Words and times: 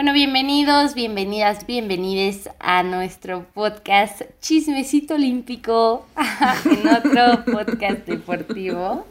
Bueno, 0.00 0.14
bienvenidos, 0.14 0.94
bienvenidas, 0.94 1.66
bienvenides 1.66 2.48
a 2.58 2.82
nuestro 2.82 3.44
podcast 3.52 4.22
Chismecito 4.40 5.16
Olímpico, 5.16 6.06
en 6.64 6.88
otro 6.88 7.44
podcast 7.44 8.06
deportivo. 8.06 9.06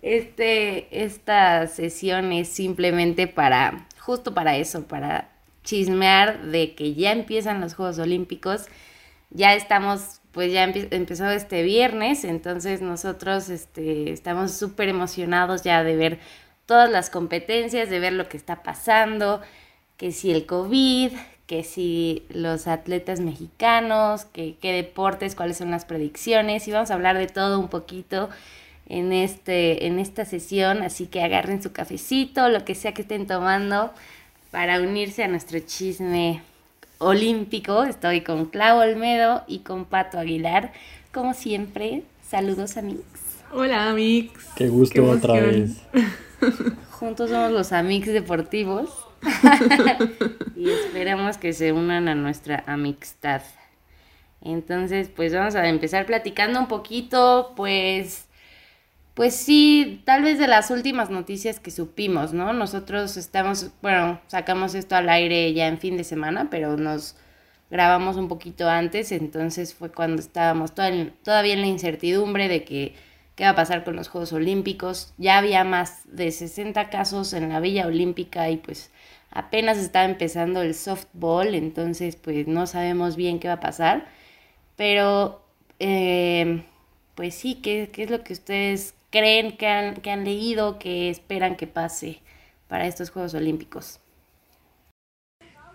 Este, 0.00 1.04
esta 1.04 1.66
sesión 1.66 2.32
es 2.32 2.48
simplemente 2.48 3.26
para, 3.26 3.86
justo 3.98 4.32
para 4.32 4.56
eso, 4.56 4.88
para 4.88 5.28
chismear 5.62 6.40
de 6.40 6.74
que 6.74 6.94
ya 6.94 7.12
empiezan 7.12 7.60
los 7.60 7.74
Juegos 7.74 7.98
Olímpicos. 7.98 8.64
Ya 9.28 9.52
estamos, 9.52 10.22
pues 10.32 10.50
ya 10.50 10.64
empezó 10.64 11.28
este 11.28 11.62
viernes, 11.62 12.24
entonces 12.24 12.80
nosotros 12.80 13.50
este, 13.50 14.10
estamos 14.10 14.52
súper 14.52 14.88
emocionados 14.88 15.64
ya 15.64 15.84
de 15.84 15.96
ver 15.96 16.18
todas 16.64 16.90
las 16.90 17.10
competencias, 17.10 17.90
de 17.90 18.00
ver 18.00 18.14
lo 18.14 18.26
que 18.30 18.38
está 18.38 18.62
pasando 18.62 19.42
que 19.98 20.12
si 20.12 20.30
el 20.30 20.46
COVID, 20.46 21.10
que 21.46 21.64
si 21.64 22.22
los 22.30 22.66
atletas 22.66 23.20
mexicanos, 23.20 24.24
que 24.26 24.54
qué 24.60 24.72
deportes, 24.72 25.34
cuáles 25.34 25.58
son 25.58 25.70
las 25.70 25.84
predicciones 25.84 26.66
y 26.68 26.72
vamos 26.72 26.90
a 26.90 26.94
hablar 26.94 27.18
de 27.18 27.26
todo 27.26 27.58
un 27.58 27.68
poquito 27.68 28.30
en, 28.88 29.12
este, 29.12 29.86
en 29.86 29.98
esta 29.98 30.24
sesión, 30.24 30.82
así 30.82 31.06
que 31.06 31.22
agarren 31.22 31.62
su 31.62 31.72
cafecito, 31.72 32.48
lo 32.48 32.64
que 32.64 32.74
sea 32.74 32.94
que 32.94 33.02
estén 33.02 33.26
tomando 33.26 33.92
para 34.50 34.80
unirse 34.80 35.24
a 35.24 35.28
nuestro 35.28 35.58
chisme 35.58 36.42
olímpico. 36.98 37.82
Estoy 37.84 38.20
con 38.20 38.46
Clau 38.46 38.78
Olmedo 38.78 39.42
y 39.48 39.60
con 39.60 39.84
Pato 39.84 40.18
Aguilar. 40.18 40.72
Como 41.12 41.34
siempre, 41.34 42.02
saludos 42.26 42.76
amigos. 42.76 43.04
Hola 43.52 43.90
amigos. 43.90 44.44
Qué 44.54 44.68
gusto 44.68 45.04
otra 45.10 45.40
vez. 45.40 45.78
Juntos 46.90 47.30
somos 47.30 47.50
los 47.50 47.72
amigos 47.72 48.08
deportivos. 48.08 49.07
y 50.56 50.70
esperamos 50.70 51.38
que 51.38 51.52
se 51.52 51.72
unan 51.72 52.08
a 52.08 52.14
nuestra 52.14 52.64
amistad. 52.66 53.42
Entonces, 54.40 55.08
pues 55.14 55.34
vamos 55.34 55.54
a 55.54 55.68
empezar 55.68 56.06
platicando 56.06 56.60
un 56.60 56.68
poquito, 56.68 57.52
pues, 57.56 58.26
pues 59.14 59.34
sí, 59.34 60.02
tal 60.04 60.22
vez 60.22 60.38
de 60.38 60.46
las 60.46 60.70
últimas 60.70 61.10
noticias 61.10 61.58
que 61.58 61.70
supimos, 61.70 62.32
¿no? 62.32 62.52
Nosotros 62.52 63.16
estamos, 63.16 63.70
bueno, 63.82 64.20
sacamos 64.28 64.74
esto 64.74 64.94
al 64.94 65.08
aire 65.08 65.52
ya 65.52 65.66
en 65.66 65.78
fin 65.78 65.96
de 65.96 66.04
semana, 66.04 66.48
pero 66.50 66.76
nos 66.76 67.16
grabamos 67.70 68.16
un 68.16 68.28
poquito 68.28 68.68
antes, 68.68 69.12
entonces 69.12 69.74
fue 69.74 69.90
cuando 69.90 70.22
estábamos 70.22 70.72
todavía 70.74 71.52
en 71.52 71.60
la 71.60 71.66
incertidumbre 71.66 72.48
de 72.48 72.64
que 72.64 72.94
qué 73.38 73.44
va 73.44 73.50
a 73.50 73.54
pasar 73.54 73.84
con 73.84 73.94
los 73.94 74.08
Juegos 74.08 74.32
Olímpicos. 74.32 75.14
Ya 75.16 75.38
había 75.38 75.62
más 75.62 76.02
de 76.06 76.32
60 76.32 76.90
casos 76.90 77.32
en 77.32 77.48
la 77.48 77.60
Villa 77.60 77.86
Olímpica 77.86 78.50
y 78.50 78.56
pues 78.56 78.90
apenas 79.30 79.78
está 79.78 80.04
empezando 80.04 80.62
el 80.62 80.74
softball, 80.74 81.54
entonces 81.54 82.16
pues 82.16 82.46
no 82.46 82.66
sabemos 82.66 83.16
bien 83.16 83.38
qué 83.40 83.48
va 83.48 83.54
a 83.54 83.60
pasar. 83.60 84.08
Pero 84.76 85.42
eh, 85.78 86.64
pues 87.14 87.34
sí, 87.34 87.56
¿qué, 87.62 87.90
¿qué, 87.92 88.04
es 88.04 88.10
lo 88.10 88.22
que 88.22 88.32
ustedes 88.32 88.94
creen 89.10 89.56
que 89.56 89.66
han, 89.66 89.96
que 89.96 90.10
han 90.10 90.24
leído, 90.24 90.78
que 90.78 91.10
esperan 91.10 91.56
que 91.56 91.66
pase 91.66 92.20
para 92.68 92.86
estos 92.86 93.10
Juegos 93.10 93.34
Olímpicos? 93.34 94.00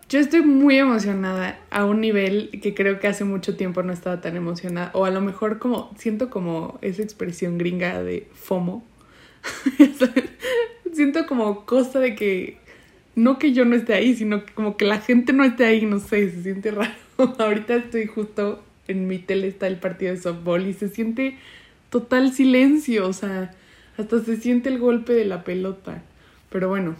Yo 0.09 0.19
estoy 0.19 0.41
muy 0.41 0.77
emocionada 0.77 1.59
a 1.71 1.85
un 1.85 2.01
nivel 2.01 2.59
que 2.61 2.75
creo 2.75 2.99
que 2.99 3.07
hace 3.07 3.23
mucho 3.23 3.55
tiempo 3.55 3.81
no 3.83 3.93
estaba 3.93 4.21
tan 4.21 4.35
emocionada. 4.35 4.91
O 4.93 5.05
a 5.05 5.09
lo 5.09 5.21
mejor 5.21 5.59
como 5.59 5.91
siento 5.97 6.29
como 6.29 6.77
esa 6.81 7.01
expresión 7.01 7.57
gringa 7.57 8.03
de 8.03 8.27
FOMO. 8.33 8.83
siento 10.93 11.25
como 11.25 11.65
cosa 11.65 11.99
de 11.99 12.15
que 12.15 12.59
no 13.15 13.37
que 13.37 13.53
yo 13.53 13.65
no 13.65 13.75
esté 13.75 13.93
ahí, 13.93 14.15
sino 14.15 14.43
como 14.55 14.77
que 14.77 14.85
la 14.85 14.99
gente 14.99 15.33
no 15.33 15.43
esté 15.43 15.65
ahí, 15.65 15.85
no 15.85 15.99
sé, 15.99 16.29
se 16.31 16.43
siente 16.43 16.71
raro. 16.71 16.93
Ahorita 17.39 17.75
estoy 17.75 18.07
justo 18.07 18.63
en 18.87 19.07
mi 19.07 19.19
tele 19.19 19.47
está 19.47 19.67
el 19.67 19.77
partido 19.77 20.13
de 20.13 20.19
softball 20.19 20.67
y 20.67 20.73
se 20.73 20.89
siente 20.89 21.37
total 21.89 22.33
silencio, 22.33 23.07
o 23.07 23.13
sea, 23.13 23.53
hasta 23.97 24.19
se 24.23 24.37
siente 24.37 24.69
el 24.69 24.79
golpe 24.79 25.13
de 25.13 25.25
la 25.25 25.43
pelota. 25.43 26.01
Pero 26.49 26.69
bueno, 26.69 26.95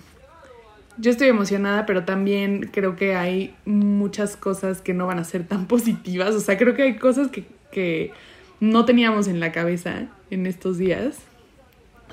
yo 0.98 1.12
estoy 1.12 1.28
emocionada, 1.28 1.86
pero 1.86 2.06
también 2.06 2.70
creo 2.72 2.96
que 2.96 3.16
hay 3.16 3.56
muchas 3.66 4.38
cosas 4.38 4.82
que 4.82 4.94
no 4.94 5.08
van 5.08 5.20
a 5.20 5.24
ser 5.24 5.48
tan 5.48 5.68
positivas, 5.68 6.36
o 6.36 6.40
sea, 6.40 6.58
creo 6.58 6.76
que 6.76 6.84
hay 6.84 6.96
cosas 6.98 7.30
que, 7.30 7.46
que 7.72 8.12
no 8.60 8.86
teníamos 8.86 9.28
en 9.28 9.40
la 9.40 9.52
cabeza 9.52 10.08
en 10.30 10.46
estos 10.46 10.78
días 10.78 11.18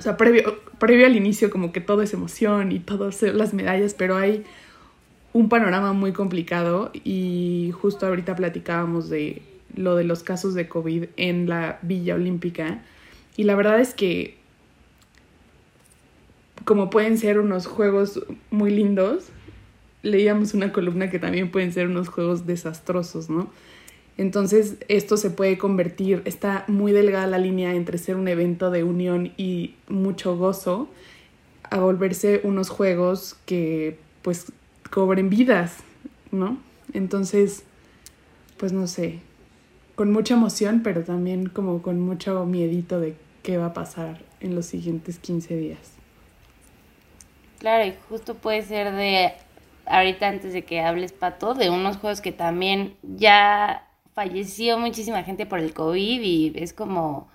o 0.01 0.03
sea, 0.03 0.17
previo, 0.17 0.57
previo 0.79 1.05
al 1.05 1.15
inicio 1.15 1.51
como 1.51 1.71
que 1.71 1.79
todo 1.79 2.01
es 2.01 2.11
emoción 2.11 2.71
y 2.71 2.79
todas 2.79 3.21
las 3.21 3.53
medallas, 3.53 3.93
pero 3.93 4.17
hay 4.17 4.43
un 5.31 5.47
panorama 5.47 5.93
muy 5.93 6.11
complicado 6.11 6.89
y 7.03 7.71
justo 7.79 8.07
ahorita 8.07 8.35
platicábamos 8.35 9.11
de 9.11 9.43
lo 9.75 9.95
de 9.95 10.03
los 10.03 10.23
casos 10.23 10.55
de 10.55 10.67
COVID 10.67 11.09
en 11.17 11.47
la 11.47 11.77
Villa 11.83 12.15
Olímpica 12.15 12.81
y 13.37 13.43
la 13.43 13.53
verdad 13.53 13.79
es 13.79 13.93
que 13.93 14.39
como 16.65 16.89
pueden 16.89 17.19
ser 17.19 17.39
unos 17.39 17.67
juegos 17.67 18.23
muy 18.49 18.71
lindos, 18.71 19.29
leíamos 20.01 20.55
una 20.55 20.73
columna 20.73 21.11
que 21.11 21.19
también 21.19 21.51
pueden 21.51 21.73
ser 21.73 21.85
unos 21.85 22.09
juegos 22.09 22.47
desastrosos, 22.47 23.29
¿no? 23.29 23.51
Entonces 24.17 24.77
esto 24.87 25.17
se 25.17 25.29
puede 25.29 25.57
convertir, 25.57 26.21
está 26.25 26.65
muy 26.67 26.91
delgada 26.91 27.27
la 27.27 27.37
línea 27.37 27.73
entre 27.73 27.97
ser 27.97 28.15
un 28.15 28.27
evento 28.27 28.69
de 28.69 28.83
unión 28.83 29.33
y 29.37 29.75
mucho 29.87 30.37
gozo, 30.37 30.89
a 31.69 31.79
volverse 31.79 32.41
unos 32.43 32.69
juegos 32.69 33.37
que 33.45 33.97
pues 34.21 34.51
cobren 34.89 35.29
vidas, 35.29 35.77
¿no? 36.31 36.57
Entonces, 36.93 37.63
pues 38.57 38.73
no 38.73 38.87
sé, 38.87 39.19
con 39.95 40.11
mucha 40.11 40.33
emoción, 40.33 40.81
pero 40.83 41.03
también 41.03 41.47
como 41.47 41.81
con 41.81 41.99
mucho 41.99 42.45
miedito 42.45 42.99
de 42.99 43.15
qué 43.43 43.57
va 43.57 43.67
a 43.67 43.73
pasar 43.73 44.21
en 44.39 44.55
los 44.55 44.65
siguientes 44.65 45.19
15 45.19 45.55
días. 45.55 45.93
Claro, 47.59 47.85
y 47.87 47.93
justo 48.09 48.35
puede 48.35 48.63
ser 48.63 48.91
de, 48.91 49.33
ahorita 49.85 50.27
antes 50.27 50.53
de 50.53 50.63
que 50.63 50.81
hables, 50.81 51.13
Pato, 51.13 51.53
de 51.53 51.69
unos 51.69 51.97
juegos 51.97 52.19
que 52.19 52.31
también 52.31 52.95
ya 53.03 53.87
falleció 54.21 54.77
muchísima 54.77 55.23
gente 55.23 55.47
por 55.47 55.57
el 55.57 55.73
COVID 55.73 56.21
y 56.21 56.53
es 56.55 56.73
como 56.73 57.27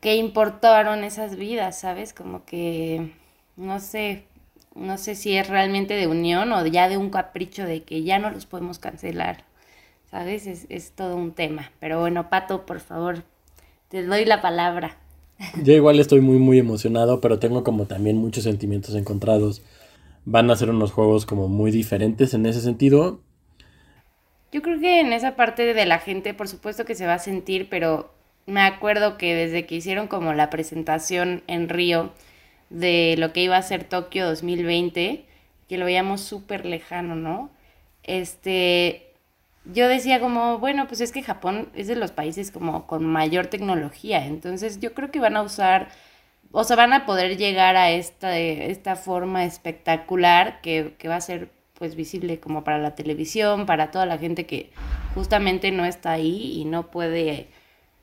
que 0.00 0.16
importaron 0.16 1.04
esas 1.04 1.36
vidas, 1.36 1.80
¿sabes? 1.80 2.12
Como 2.12 2.44
que 2.44 3.12
no 3.56 3.80
sé, 3.80 4.24
no 4.74 4.98
sé 4.98 5.14
si 5.14 5.34
es 5.34 5.48
realmente 5.48 5.94
de 5.94 6.06
unión 6.06 6.52
o 6.52 6.66
ya 6.66 6.90
de 6.90 6.98
un 6.98 7.08
capricho 7.08 7.64
de 7.64 7.82
que 7.82 8.02
ya 8.02 8.18
no 8.18 8.30
los 8.30 8.44
podemos 8.44 8.78
cancelar, 8.78 9.44
¿sabes? 10.10 10.46
Es, 10.46 10.66
es 10.68 10.90
todo 10.90 11.16
un 11.16 11.32
tema. 11.32 11.72
Pero 11.80 11.98
bueno, 11.98 12.28
Pato, 12.28 12.66
por 12.66 12.80
favor, 12.80 13.22
te 13.88 14.04
doy 14.04 14.26
la 14.26 14.42
palabra. 14.42 14.98
Yo 15.62 15.72
igual 15.72 15.98
estoy 15.98 16.20
muy, 16.20 16.36
muy 16.36 16.58
emocionado, 16.58 17.22
pero 17.22 17.38
tengo 17.38 17.64
como 17.64 17.86
también 17.86 18.18
muchos 18.18 18.44
sentimientos 18.44 18.94
encontrados. 18.94 19.62
Van 20.26 20.50
a 20.50 20.56
ser 20.56 20.68
unos 20.68 20.92
juegos 20.92 21.24
como 21.24 21.48
muy 21.48 21.70
diferentes 21.70 22.34
en 22.34 22.44
ese 22.44 22.60
sentido 22.60 23.20
yo 24.54 24.62
creo 24.62 24.78
que 24.78 25.00
en 25.00 25.12
esa 25.12 25.34
parte 25.34 25.74
de 25.74 25.84
la 25.84 25.98
gente, 25.98 26.32
por 26.32 26.46
supuesto 26.46 26.84
que 26.84 26.94
se 26.94 27.06
va 27.08 27.14
a 27.14 27.18
sentir, 27.18 27.68
pero 27.68 28.14
me 28.46 28.60
acuerdo 28.60 29.18
que 29.18 29.34
desde 29.34 29.66
que 29.66 29.74
hicieron 29.74 30.06
como 30.06 30.32
la 30.32 30.48
presentación 30.48 31.42
en 31.48 31.68
Río 31.68 32.12
de 32.70 33.16
lo 33.18 33.32
que 33.32 33.42
iba 33.42 33.56
a 33.56 33.62
ser 33.62 33.82
Tokio 33.82 34.24
2020, 34.28 35.24
que 35.68 35.76
lo 35.76 35.86
veíamos 35.86 36.20
súper 36.20 36.66
lejano, 36.66 37.16
¿no? 37.16 37.50
Este, 38.04 39.08
yo 39.64 39.88
decía 39.88 40.20
como, 40.20 40.60
bueno, 40.60 40.86
pues 40.86 41.00
es 41.00 41.10
que 41.10 41.24
Japón 41.24 41.68
es 41.74 41.88
de 41.88 41.96
los 41.96 42.12
países 42.12 42.52
como 42.52 42.86
con 42.86 43.04
mayor 43.04 43.48
tecnología, 43.48 44.24
entonces 44.24 44.78
yo 44.78 44.94
creo 44.94 45.10
que 45.10 45.18
van 45.18 45.36
a 45.36 45.42
usar, 45.42 45.88
o 46.52 46.62
sea, 46.62 46.76
van 46.76 46.92
a 46.92 47.06
poder 47.06 47.36
llegar 47.38 47.74
a 47.76 47.90
esta, 47.90 48.38
esta 48.38 48.94
forma 48.94 49.44
espectacular 49.44 50.60
que, 50.60 50.94
que 50.96 51.08
va 51.08 51.16
a 51.16 51.20
ser 51.20 51.50
pues 51.78 51.96
visible 51.96 52.40
como 52.40 52.64
para 52.64 52.78
la 52.78 52.94
televisión, 52.94 53.66
para 53.66 53.90
toda 53.90 54.06
la 54.06 54.18
gente 54.18 54.46
que 54.46 54.70
justamente 55.14 55.70
no 55.70 55.84
está 55.84 56.12
ahí 56.12 56.60
y 56.60 56.64
no 56.64 56.90
puede, 56.90 57.48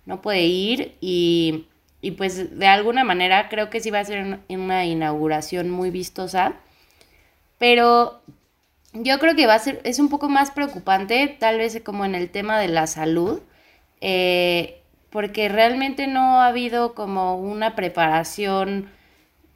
no 0.05 0.21
puede 0.21 0.43
ir. 0.43 0.95
Y, 1.01 1.67
y 2.01 2.11
pues 2.11 2.57
de 2.57 2.67
alguna 2.67 3.03
manera 3.03 3.49
creo 3.49 3.69
que 3.69 3.79
sí 3.79 3.89
va 3.91 3.99
a 3.99 4.05
ser 4.05 4.39
una 4.49 4.85
inauguración 4.85 5.69
muy 5.69 5.89
vistosa, 5.89 6.55
pero 7.57 8.21
yo 8.93 9.19
creo 9.19 9.35
que 9.35 9.47
va 9.47 9.55
a 9.55 9.59
ser, 9.59 9.79
es 9.83 9.99
un 9.99 10.09
poco 10.09 10.27
más 10.27 10.51
preocupante 10.51 11.27
tal 11.39 11.57
vez 11.57 11.79
como 11.83 12.05
en 12.05 12.15
el 12.15 12.29
tema 12.29 12.59
de 12.59 12.67
la 12.67 12.87
salud, 12.87 13.41
eh, 14.01 14.81
porque 15.09 15.49
realmente 15.49 16.07
no 16.07 16.41
ha 16.41 16.47
habido 16.47 16.93
como 16.93 17.37
una 17.37 17.75
preparación 17.75 18.89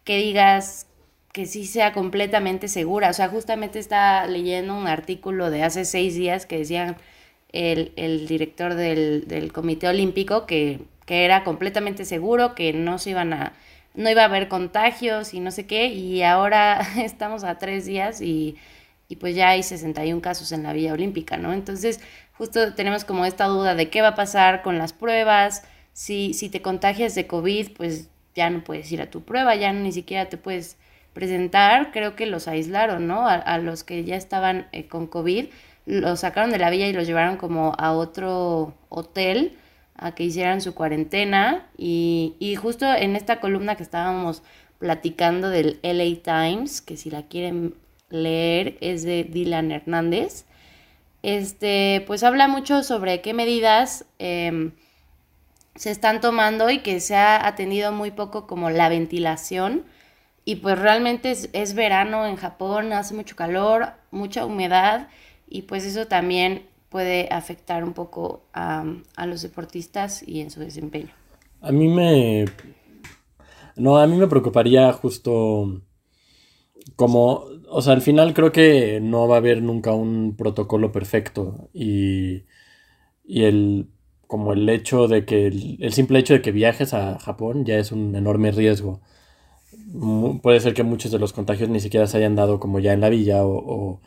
que 0.04 0.18
digas 0.18 0.88
que 1.36 1.46
sí 1.46 1.66
sea 1.66 1.92
completamente 1.92 2.70
segura. 2.70 3.10
O 3.10 3.14
sea, 3.14 3.28
justamente 3.28 3.78
estaba 3.78 4.26
leyendo 4.26 4.74
un 4.74 4.88
artículo 4.88 5.52
de 5.52 5.64
hace 5.64 5.84
seis 5.84 6.16
días 6.16 6.46
que 6.46 6.60
decían 6.60 6.96
el, 7.52 7.92
el 7.98 8.26
director 8.26 8.74
del, 8.74 9.28
del, 9.28 9.52
Comité 9.52 9.90
Olímpico 9.90 10.46
que, 10.46 10.80
que, 11.06 11.26
era 11.26 11.44
completamente 11.44 12.06
seguro, 12.06 12.56
que 12.56 12.72
no 12.72 13.00
se 13.00 13.10
iban 13.10 13.34
a, 13.34 13.52
no 13.96 14.10
iba 14.10 14.22
a 14.22 14.26
haber 14.26 14.48
contagios 14.48 15.34
y 15.34 15.42
no 15.42 15.52
sé 15.52 15.68
qué, 15.68 15.88
y 15.88 16.24
ahora 16.24 16.80
estamos 17.04 17.44
a 17.44 17.58
tres 17.60 17.86
días 17.86 18.22
y, 18.22 18.56
y 19.10 19.18
pues 19.18 19.36
ya 19.36 19.50
hay 19.50 19.62
61 19.62 20.22
casos 20.22 20.54
en 20.54 20.64
la 20.64 20.72
Villa 20.72 20.94
Olímpica, 20.94 21.36
¿no? 21.36 21.52
Entonces, 21.52 22.00
justo 22.38 22.74
tenemos 22.76 23.04
como 23.04 23.26
esta 23.26 23.48
duda 23.48 23.76
de 23.76 23.90
qué 23.90 24.02
va 24.02 24.10
a 24.10 24.16
pasar 24.16 24.62
con 24.62 24.78
las 24.78 24.94
pruebas, 24.94 25.64
si, 25.92 26.34
si 26.34 26.48
te 26.48 26.62
contagias 26.62 27.14
de 27.14 27.28
COVID, 27.28 27.74
pues 27.74 28.08
ya 28.36 28.50
no 28.50 28.64
puedes 28.64 28.90
ir 28.94 29.02
a 29.02 29.10
tu 29.10 29.24
prueba, 29.24 29.54
ya 29.56 29.74
ni 29.74 29.92
siquiera 29.92 30.30
te 30.30 30.38
puedes 30.38 30.78
presentar, 31.16 31.92
creo 31.92 32.16
que 32.16 32.28
los 32.28 32.48
aislaron, 32.48 33.08
¿no? 33.08 33.28
A, 33.28 33.58
los 33.58 33.84
que 33.84 34.04
ya 34.04 34.16
estaban 34.16 34.68
eh, 34.72 34.86
con 34.86 35.08
COVID, 35.08 35.46
los 35.88 36.20
sacaron 36.20 36.52
de 36.52 36.60
la 36.60 36.70
villa 36.70 36.88
y 36.88 36.94
los 36.94 37.08
llevaron 37.08 37.38
como 37.38 37.74
a 37.80 37.94
otro 37.94 38.76
hotel 38.90 39.58
a 39.96 40.14
que 40.14 40.26
hicieran 40.26 40.62
su 40.62 40.76
cuarentena 40.76 41.66
y, 41.78 42.36
y 42.38 42.56
justo 42.56 42.86
en 42.86 43.16
esta 43.16 43.40
columna 43.40 43.76
que 43.76 43.84
estábamos 43.84 44.44
platicando 44.78 45.50
del 45.50 45.80
LA 45.82 46.22
Times, 46.22 46.82
que 46.82 46.98
si 46.98 47.10
la 47.10 47.24
quieren 47.24 47.74
leer 48.10 48.78
es 48.82 49.04
de 49.04 49.24
Dylan 49.24 49.72
Hernández, 49.72 50.46
este, 51.24 52.04
pues 52.06 52.24
habla 52.24 52.48
mucho 52.48 52.84
sobre 52.84 53.22
qué 53.22 53.34
medidas 53.34 54.06
em, 54.20 54.74
se 55.76 55.90
están 55.92 56.22
tomando 56.22 56.70
y 56.70 56.80
que 56.80 57.00
se 57.00 57.16
ha 57.16 57.48
atendido 57.48 57.92
muy 57.92 58.12
poco 58.12 58.46
como 58.46 58.70
la 58.70 58.90
ventilación. 58.90 59.86
Y 60.46 60.58
pues 60.58 60.80
realmente 60.80 61.32
es, 61.32 61.50
es 61.54 61.74
verano 61.74 62.26
en 62.28 62.36
Japón, 62.36 62.94
hace 62.94 63.16
mucho 63.16 63.36
calor, 63.36 63.88
mucha 64.12 64.46
humedad 64.46 65.10
y 65.48 65.64
pues 65.64 65.86
eso 65.86 66.08
también 66.08 66.68
puede 66.90 67.28
afectar 67.32 67.84
un 67.84 67.94
poco 67.94 68.46
a, 68.54 68.86
a 69.16 69.26
los 69.26 69.42
deportistas 69.42 70.24
y 70.26 70.42
en 70.42 70.52
su 70.52 70.60
desempeño. 70.60 71.10
A 71.62 71.72
mí 71.72 71.88
me... 71.88 72.46
No, 73.76 73.98
a 73.98 74.08
mí 74.08 74.16
me 74.16 74.28
preocuparía 74.28 74.94
justo 74.94 75.82
como, 76.96 77.46
o 77.70 77.82
sea, 77.82 77.94
al 77.94 78.02
final 78.02 78.34
creo 78.34 78.52
que 78.52 79.00
no 79.02 79.28
va 79.28 79.36
a 79.36 79.40
haber 79.40 79.62
nunca 79.62 79.94
un 79.94 80.36
protocolo 80.38 80.92
perfecto 80.92 81.70
y, 81.74 82.44
y 83.26 83.44
el, 83.44 83.90
como 84.28 84.54
el 84.54 84.68
hecho 84.70 85.08
de 85.08 85.26
que, 85.26 85.48
el, 85.48 85.94
simple 85.94 86.20
hecho 86.20 86.34
de 86.36 86.42
que 86.42 86.52
viajes 86.52 86.94
a 86.94 87.20
Japón 87.20 87.66
ya 87.66 87.78
es 87.78 87.92
un 87.92 88.16
enorme 88.16 88.52
riesgo. 88.52 89.02
Puede 90.42 90.60
ser 90.60 90.74
que 90.74 90.84
muchos 90.84 91.12
de 91.12 91.20
los 91.20 91.34
contagios 91.34 91.70
ni 91.70 91.80
siquiera 91.80 92.08
se 92.08 92.18
hayan 92.18 92.36
dado 92.36 92.60
como 92.60 92.80
ya 92.80 92.94
en 92.94 93.02
la 93.02 93.10
villa 93.10 93.46
o, 93.46 94.02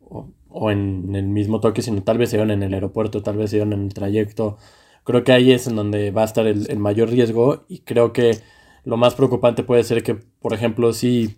o, 0.00 0.32
o 0.48 0.70
en 0.70 1.14
el 1.14 1.26
mismo 1.28 1.60
toque, 1.60 1.82
sino 1.82 2.02
tal 2.02 2.18
vez 2.18 2.30
se 2.30 2.36
dieron 2.36 2.50
en 2.50 2.62
el 2.62 2.74
aeropuerto, 2.74 3.22
tal 3.22 3.36
vez 3.36 3.50
se 3.50 3.56
dieron 3.56 3.72
en 3.72 3.84
el 3.84 3.94
trayecto. 3.94 4.58
Creo 5.04 5.24
que 5.24 5.32
ahí 5.32 5.52
es 5.52 5.66
en 5.66 5.76
donde 5.76 6.10
va 6.10 6.22
a 6.22 6.24
estar 6.26 6.46
el, 6.46 6.70
el 6.70 6.78
mayor 6.78 7.10
riesgo 7.10 7.64
y 7.68 7.80
creo 7.80 8.12
que 8.12 8.38
lo 8.84 8.96
más 8.96 9.14
preocupante 9.14 9.62
puede 9.64 9.84
ser 9.84 10.02
que, 10.02 10.14
por 10.14 10.54
ejemplo, 10.54 10.92
si 10.92 11.36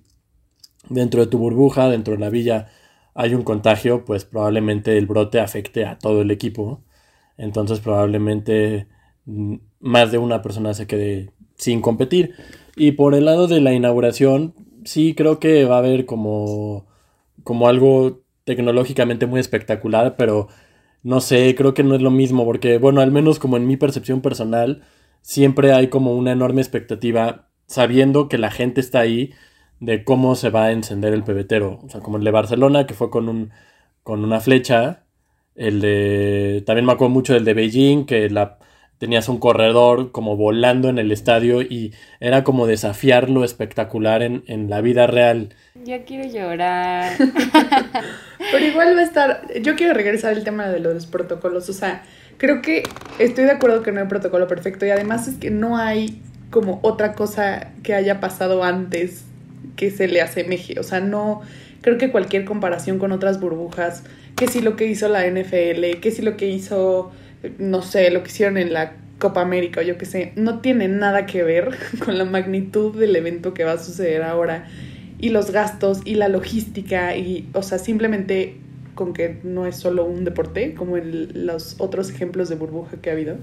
dentro 0.88 1.21
de 1.21 1.27
tu 1.27 1.38
burbuja, 1.38 1.88
dentro 1.88 2.15
de 2.15 2.21
la 2.21 2.31
villa, 2.31 2.69
hay 3.15 3.35
un 3.35 3.43
contagio, 3.43 4.05
pues 4.05 4.25
probablemente 4.25 4.97
el 4.97 5.06
brote 5.06 5.41
afecte 5.41 5.85
a 5.85 5.99
todo 5.99 6.23
el 6.23 6.31
equipo. 6.31 6.82
Entonces 7.37 7.81
probablemente 7.81 8.88
mm, 9.27 9.56
más 9.81 10.12
de 10.12 10.19
una 10.19 10.43
persona 10.43 10.75
se 10.75 10.87
quede 10.87 11.32
sin 11.56 11.81
competir. 11.81 12.35
Y 12.81 12.93
por 12.93 13.15
el 13.15 13.27
lado 13.27 13.47
de 13.47 13.61
la 13.61 13.75
inauguración, 13.75 14.55
sí 14.85 15.15
creo 15.15 15.38
que 15.38 15.67
va 15.67 15.75
a 15.77 15.79
haber 15.81 16.06
como, 16.06 16.87
como 17.44 17.69
algo 17.69 18.23
tecnológicamente 18.44 19.27
muy 19.27 19.38
espectacular, 19.38 20.17
pero 20.17 20.49
no 21.03 21.21
sé, 21.21 21.55
creo 21.55 21.75
que 21.75 21.82
no 21.82 21.94
es 21.94 22.00
lo 22.00 22.11
mismo, 22.11 22.47
porque 22.47 22.79
bueno, 22.79 23.03
al 23.03 23.12
menos 23.12 23.38
como 23.38 23.59
en 23.59 23.67
mi 23.67 23.77
percepción 23.77 24.23
personal, 24.23 24.82
siempre 25.21 25.75
hay 25.75 25.88
como 25.88 26.17
una 26.17 26.32
enorme 26.32 26.62
expectativa 26.62 27.50
sabiendo 27.67 28.31
que 28.31 28.38
la 28.38 28.50
gente 28.50 28.81
está 28.81 29.00
ahí 29.00 29.35
de 29.81 30.03
cómo 30.03 30.35
se 30.35 30.49
va 30.49 30.65
a 30.65 30.73
encender 30.73 31.12
el 31.12 31.23
pebetero. 31.23 31.81
O 31.85 31.91
sea, 31.91 32.00
como 32.00 32.17
el 32.17 32.25
de 32.25 32.31
Barcelona, 32.31 32.87
que 32.87 32.94
fue 32.94 33.11
con, 33.11 33.29
un, 33.29 33.50
con 34.03 34.25
una 34.25 34.41
flecha. 34.41 35.05
El 35.55 35.82
de. 35.82 36.62
También 36.67 36.87
me 36.87 36.93
acuerdo 36.93 37.12
mucho 37.12 37.35
del 37.35 37.44
de 37.44 37.55
Beijing, 37.55 38.06
que 38.06 38.31
la, 38.31 38.60
tenías 39.00 39.31
un 39.31 39.38
corredor 39.38 40.12
como 40.12 40.37
volando 40.37 40.91
en 40.91 40.99
el 40.99 41.11
estadio 41.11 41.62
y 41.62 41.94
era 42.20 42.44
como 42.44 42.67
desafiar 42.67 43.31
lo 43.31 43.44
espectacular 43.44 44.23
en, 44.23 44.44
en 44.47 44.69
la 44.69 44.82
vida 44.82 45.06
real. 45.06 45.55
Ya 45.82 46.05
quiero 46.05 46.31
llorar. 46.31 47.14
Pero 48.52 48.64
igual 48.67 48.94
va 48.94 49.00
a 49.00 49.05
estar. 49.05 49.43
Yo 49.62 49.75
quiero 49.75 49.94
regresar 49.94 50.35
al 50.35 50.44
tema 50.44 50.69
de 50.69 50.81
los 50.81 51.06
protocolos. 51.06 51.70
O 51.70 51.73
sea, 51.73 52.02
creo 52.37 52.61
que 52.61 52.82
estoy 53.19 53.44
de 53.44 53.52
acuerdo 53.52 53.82
que 53.82 53.91
no 53.91 54.02
hay 54.02 54.06
protocolo 54.06 54.47
perfecto 54.47 54.85
y 54.85 54.91
además 54.91 55.29
es 55.29 55.37
que 55.37 55.50
no 55.50 55.79
hay 55.79 56.20
como 56.50 56.79
otra 56.82 57.14
cosa 57.14 57.73
que 57.82 57.94
haya 57.94 58.20
pasado 58.20 58.64
antes 58.64 59.25
que 59.76 59.91
se 59.91 60.08
le 60.08 60.20
asemeje. 60.20 60.79
O 60.79 60.82
sea, 60.82 61.00
no 61.00 61.41
creo 61.81 61.96
que 61.96 62.11
cualquier 62.11 62.44
comparación 62.44 62.99
con 62.99 63.12
otras 63.12 63.41
burbujas, 63.41 64.05
que 64.37 64.46
si 64.46 64.61
lo 64.61 64.76
que 64.76 64.85
hizo 64.85 65.08
la 65.08 65.26
NFL, 65.26 66.00
que 66.03 66.11
si 66.11 66.20
lo 66.20 66.37
que 66.37 66.50
hizo, 66.50 67.12
no 67.59 67.83
sé, 67.83 68.11
lo 68.11 68.23
que 68.23 68.29
hicieron 68.29 68.59
en 68.59 68.73
la 68.73 68.95
Copa 69.19 69.41
América 69.43 69.81
o 69.81 69.83
yo 69.83 69.99
qué 69.99 70.07
sé, 70.07 70.33
no 70.37 70.61
tiene 70.61 70.89
nada 70.89 71.27
que 71.27 71.43
ver 71.43 71.77
con 72.05 72.19
la 72.19 72.25
magnitud 72.25 72.99
del 72.99 73.15
evento 73.17 73.55
que 73.55 73.65
va 73.65 73.73
a 73.73 73.79
suceder 73.79 74.23
ahora 74.23 74.67
y 75.19 75.29
los 75.29 75.51
gastos 75.51 76.01
y 76.05 76.15
la 76.15 76.29
logística 76.29 77.15
y, 77.17 77.49
o 77.53 77.63
sea, 77.63 77.79
simplemente 77.79 78.57
con 78.95 79.13
que 79.13 79.39
no 79.45 79.67
es 79.67 79.77
solo 79.77 80.05
un 80.05 80.25
deporte, 80.25 80.75
como 80.75 80.97
en 80.97 81.47
los 81.47 81.77
otros 81.79 82.11
ejemplos 82.11 82.49
de 82.49 82.57
burbuja 82.57 82.97
que 83.01 83.11
ha 83.11 83.13
habido. 83.13 83.37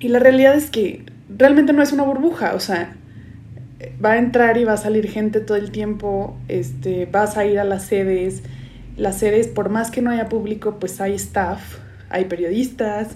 Y 0.00 0.08
la 0.08 0.18
realidad 0.18 0.54
es 0.54 0.70
que 0.70 1.04
realmente 1.28 1.72
no 1.72 1.82
es 1.82 1.92
una 1.92 2.02
burbuja, 2.02 2.54
o 2.54 2.60
sea, 2.60 2.96
va 4.04 4.12
a 4.12 4.18
entrar 4.18 4.56
y 4.58 4.64
va 4.64 4.74
a 4.74 4.76
salir 4.76 5.08
gente 5.08 5.40
todo 5.40 5.56
el 5.56 5.70
tiempo, 5.70 6.36
este, 6.48 7.06
vas 7.06 7.36
a 7.36 7.46
ir 7.46 7.58
a 7.58 7.64
las 7.64 7.84
sedes, 7.84 8.42
las 8.96 9.18
sedes, 9.18 9.48
por 9.48 9.70
más 9.70 9.90
que 9.90 10.02
no 10.02 10.10
haya 10.10 10.28
público, 10.28 10.78
pues 10.78 11.00
hay 11.00 11.14
staff, 11.14 11.78
hay 12.10 12.24
periodistas, 12.26 13.14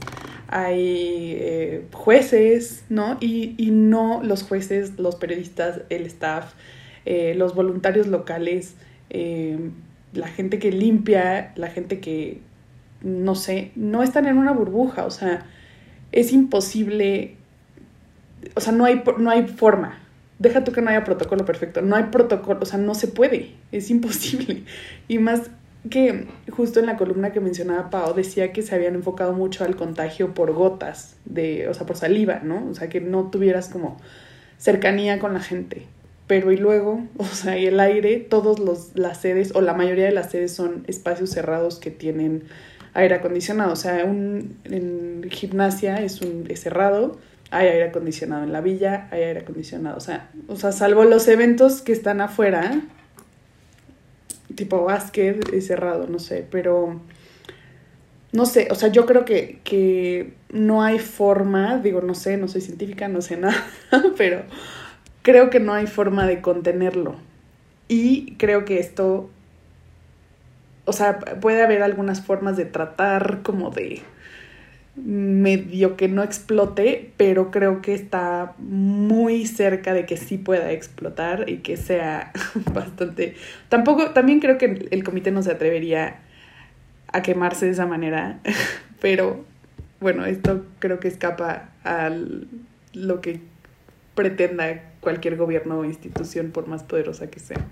hay 0.49 1.35
eh, 1.39 1.87
jueces, 1.93 2.85
¿no? 2.89 3.17
Y, 3.21 3.55
y, 3.57 3.71
no 3.71 4.23
los 4.23 4.43
jueces, 4.43 4.99
los 4.99 5.17
periodistas, 5.17 5.81
el 5.89 6.05
staff, 6.07 6.53
eh, 7.07 7.35
los 7.35 7.55
voluntarios 7.55 8.07
locales, 8.07 8.75
eh, 9.11 9.59
la 10.13 10.29
gente 10.29 10.59
que 10.59 10.71
limpia, 10.71 11.53
la 11.57 11.69
gente 11.69 12.01
que, 12.01 12.41
no 13.01 13.35
sé, 13.35 13.73
no 13.77 14.03
están 14.03 14.27
en 14.27 14.37
una 14.37 14.53
burbuja, 14.53 15.07
o 15.07 15.11
sea, 15.11 15.47
es 16.13 16.33
imposible, 16.33 17.37
o 18.55 18.61
sea, 18.61 18.73
no 18.73 18.85
hay, 18.85 19.03
no 19.19 19.31
hay 19.31 19.47
forma, 19.49 20.01
deja 20.39 20.65
tú 20.65 20.73
que 20.73 20.83
no 20.83 20.91
haya 20.91 21.05
protocolo 21.05 21.45
perfecto, 21.45 21.81
no 21.81 21.97
hay 21.97 22.05
protocolo, 22.05 22.61
o 22.61 22.67
sea, 22.67 22.79
no 22.79 22.95
se 22.95 23.09
puede, 23.09 23.53
es 23.73 23.91
imposible. 23.91 24.65
Y 25.09 25.19
más 25.19 25.51
que 25.91 26.29
justo 26.51 26.81
en 26.81 26.87
la 26.87 26.97
columna 26.97 27.33
que 27.33 27.41
mencionaba 27.41 27.91
Pau 27.91 28.15
decía 28.15 28.53
que 28.53 28.63
se 28.63 28.75
habían 28.75 28.95
enfocado 28.95 29.33
mucho 29.33 29.65
al 29.65 29.77
contagio 29.77 30.35
por 30.35 30.53
gotas, 30.53 31.17
de, 31.25 31.69
o 31.69 31.75
sea, 31.75 31.87
por 31.87 31.97
saliva, 31.97 32.41
¿no? 32.43 32.69
O 32.71 32.75
sea, 32.75 32.89
que 32.89 33.01
no 33.01 33.31
tuvieras 33.31 33.69
como 33.69 33.97
cercanía 34.59 35.19
con 35.19 35.35
la 35.35 35.41
gente. 35.41 35.87
Pero 36.29 36.53
y 36.53 36.57
luego, 36.57 37.03
o 37.17 37.25
sea, 37.25 37.59
y 37.59 37.67
el 37.67 37.81
aire, 37.81 38.19
todos 38.19 38.59
los 38.59 38.93
las 38.95 39.21
sedes 39.21 39.55
o 39.55 39.61
la 39.61 39.75
mayoría 39.75 40.05
de 40.05 40.13
las 40.13 40.31
sedes 40.31 40.53
son 40.55 40.85
espacios 40.87 41.31
cerrados 41.31 41.79
que 41.79 41.91
tienen 41.91 42.45
aire 42.95 43.15
acondicionado, 43.17 43.73
o 43.73 43.77
sea, 43.77 44.05
un 44.05 44.59
en 44.65 45.27
gimnasia 45.31 46.03
es 46.03 46.21
un 46.21 46.45
es 46.49 46.61
cerrado, 46.61 47.19
hay 47.51 47.69
aire 47.69 47.85
acondicionado 47.85 48.45
en 48.45 48.53
la 48.53 48.61
villa, 48.61 49.09
hay 49.11 49.23
aire 49.23 49.41
acondicionado, 49.41 49.97
o 49.97 50.01
sea, 50.01 50.31
o 50.47 50.57
sea, 50.57 50.73
salvo 50.73 51.05
los 51.05 51.27
eventos 51.29 51.81
que 51.81 51.93
están 51.93 52.21
afuera, 52.21 52.83
tipo 54.53 54.85
básquet 54.85 55.53
es 55.53 55.67
cerrado, 55.67 56.07
no 56.07 56.19
sé, 56.19 56.47
pero 56.51 57.01
no 58.33 58.47
sé, 58.47 58.69
o 58.71 58.75
sea, 58.75 58.89
yo 58.89 59.05
creo 59.05 59.25
que, 59.25 59.61
que 59.63 60.33
no 60.51 60.83
hay 60.83 60.99
forma, 60.99 61.79
digo, 61.79 62.01
no 62.01 62.15
sé, 62.15 62.39
no 62.39 62.49
soy 62.49 62.63
científica, 62.63 63.09
no 63.09 63.21
sé 63.21 63.37
nada, 63.39 63.63
pero 64.17 64.43
creo 65.23 65.51
que 65.51 65.61
no 65.61 65.75
hay 65.75 65.87
forma 65.87 66.27
de 66.27 66.41
contenerlo. 66.41 67.17
Y 67.89 68.37
creo 68.37 68.65
que 68.65 68.79
esto, 68.79 69.29
o 70.87 70.93
sea, 70.93 71.19
puede 71.19 71.63
haber 71.63 71.83
algunas 71.83 72.23
formas 72.23 72.57
de 72.57 72.65
tratar 72.65 73.43
como 73.43 73.71
de 73.71 74.03
medio 74.95 75.97
que 75.97 76.09
no 76.09 76.23
explote, 76.23 77.13
pero 77.17 77.51
creo 77.51 77.81
que 77.81 77.95
está 77.95 78.55
muy 78.59 79.47
cerca 79.47 79.95
de 79.95 80.05
que 80.05 80.17
sí 80.17 80.37
pueda 80.37 80.71
explotar 80.73 81.49
y 81.49 81.59
que 81.59 81.77
sea 81.77 82.33
bastante... 82.73 83.35
Tampoco, 83.69 84.11
también 84.11 84.41
creo 84.41 84.59
que 84.59 84.89
el 84.91 85.05
comité 85.05 85.31
no 85.31 85.43
se 85.43 85.51
atrevería 85.51 86.21
a 87.09 87.23
quemarse 87.23 87.67
de 87.67 87.73
esa 87.73 87.87
manera, 87.87 88.41
pero 89.01 89.45
bueno, 90.01 90.27
esto 90.27 90.67
creo 90.79 91.01
que 91.01 91.09
escapa 91.09 91.71
a 91.85 92.11
lo 92.93 93.21
que 93.21 93.41
pretenda 94.15 94.93
cualquier 95.01 95.37
gobierno 95.37 95.79
o 95.79 95.85
institución, 95.85 96.51
por 96.51 96.69
más 96.69 96.83
poderosa 96.83 97.31
que 97.31 97.41
sea. 97.41 97.65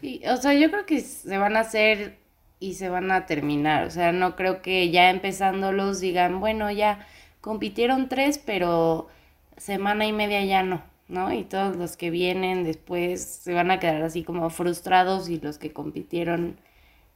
Sí, 0.00 0.22
o 0.26 0.36
sea, 0.36 0.54
yo 0.54 0.70
creo 0.70 0.86
que 0.86 1.00
se 1.00 1.38
van 1.38 1.56
a 1.56 1.60
hacer 1.60 2.21
y 2.62 2.74
se 2.74 2.88
van 2.88 3.10
a 3.10 3.26
terminar. 3.26 3.86
O 3.86 3.90
sea, 3.90 4.12
no 4.12 4.36
creo 4.36 4.62
que 4.62 4.90
ya 4.90 5.10
empezándolos 5.10 6.00
digan, 6.00 6.40
bueno, 6.40 6.70
ya 6.70 7.06
compitieron 7.40 8.08
tres, 8.08 8.38
pero 8.38 9.08
semana 9.56 10.06
y 10.06 10.12
media 10.12 10.44
ya 10.44 10.62
no, 10.62 10.82
¿no? 11.08 11.32
Y 11.32 11.44
todos 11.44 11.76
los 11.76 11.96
que 11.96 12.10
vienen 12.10 12.64
después 12.64 13.22
se 13.22 13.52
van 13.52 13.70
a 13.70 13.80
quedar 13.80 14.02
así 14.02 14.22
como 14.24 14.48
frustrados 14.50 15.28
y 15.28 15.40
los 15.40 15.58
que 15.58 15.72
compitieron 15.72 16.56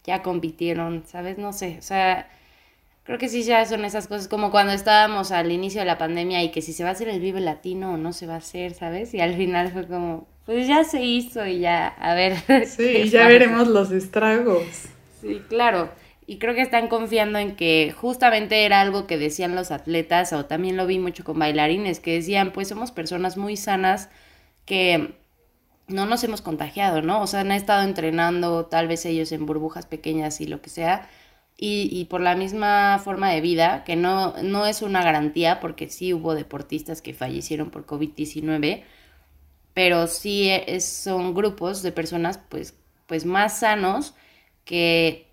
ya 0.05 0.23
compitieron, 0.23 1.05
¿sabes? 1.07 1.39
No 1.39 1.53
sé, 1.53 1.77
o 1.79 1.83
sea, 1.83 2.29
creo 3.05 3.19
que 3.19 3.29
sí 3.29 3.43
ya 3.45 3.65
son 3.67 3.85
esas 3.85 4.09
cosas 4.09 4.29
como 4.29 4.51
cuando 4.51 4.73
estábamos 4.73 5.33
al 5.33 5.53
inicio 5.53 5.81
de 5.81 5.87
la 5.87 5.99
pandemia 5.99 6.43
y 6.45 6.51
que 6.51 6.63
si 6.63 6.73
se 6.73 6.85
va 6.85 6.91
a 6.91 6.93
hacer 6.93 7.09
el 7.09 7.21
Vive 7.21 7.41
Latino 7.41 7.95
o 7.95 7.97
no 7.97 8.13
se 8.13 8.27
va 8.27 8.35
a 8.35 8.39
hacer, 8.39 8.75
¿sabes? 8.75 9.15
Y 9.15 9.21
al 9.21 9.35
final 9.37 9.73
fue 9.73 9.87
como, 9.87 10.27
pues 10.45 10.69
ya 10.69 10.85
se 10.85 11.03
hizo 11.05 11.47
y 11.47 11.61
ya, 11.61 11.89
a 11.89 12.15
ver. 12.15 12.37
Sí, 12.67 13.09
ya 13.11 13.29
veremos 13.29 13.69
los 13.69 13.93
estragos. 13.93 14.96
Sí, 15.21 15.47
claro. 15.49 15.91
Y 16.27 16.39
creo 16.39 16.55
que 16.55 16.63
están 16.63 16.89
confiando 16.89 17.39
en 17.39 17.57
que 17.57 17.93
justamente 17.97 18.65
era 18.65 18.81
algo 18.81 19.07
que 19.07 19.17
decían 19.19 19.55
los 19.55 19.71
atletas, 19.71 20.33
o 20.33 20.47
también 20.47 20.77
lo 20.77 20.87
vi 20.87 20.99
mucho 20.99 21.25
con 21.25 21.39
bailarines, 21.39 22.01
que 22.01 22.15
decían, 22.15 22.53
pues 22.53 22.69
somos 22.69 22.91
personas 22.93 23.37
muy 23.37 23.57
sanas 23.57 24.11
que 24.67 25.15
no 25.89 26.07
nos 26.07 26.25
hemos 26.25 26.43
contagiado, 26.43 27.03
¿no? 27.03 27.23
O 27.23 27.27
sea, 27.29 27.41
han 27.41 27.53
estado 27.53 27.83
entrenando 27.85 28.67
tal 28.67 28.89
vez 28.89 29.07
ellos 29.07 29.33
en 29.33 29.47
burbujas 29.47 29.87
pequeñas 29.87 30.41
y 30.41 30.47
lo 30.47 30.63
que 30.63 30.71
sea, 30.71 31.09
y, 31.57 31.89
y 31.93 32.07
por 32.07 32.21
la 32.21 32.37
misma 32.37 33.01
forma 33.05 33.31
de 33.31 33.41
vida, 33.41 33.85
que 33.85 33.97
no, 33.97 34.35
no 34.43 34.67
es 34.67 34.83
una 34.83 35.03
garantía, 35.03 35.61
porque 35.61 35.89
sí 35.91 36.13
hubo 36.15 36.35
deportistas 36.35 37.03
que 37.03 37.15
fallecieron 37.15 37.71
por 37.71 37.87
COVID-19, 37.87 38.85
pero 39.75 40.07
sí 40.07 40.49
es, 40.51 40.87
son 40.87 41.35
grupos 41.35 41.83
de 41.83 41.93
personas 41.93 42.39
pues, 42.49 42.75
pues 43.07 43.25
más 43.27 43.61
sanos 43.61 44.15
que, 44.67 45.29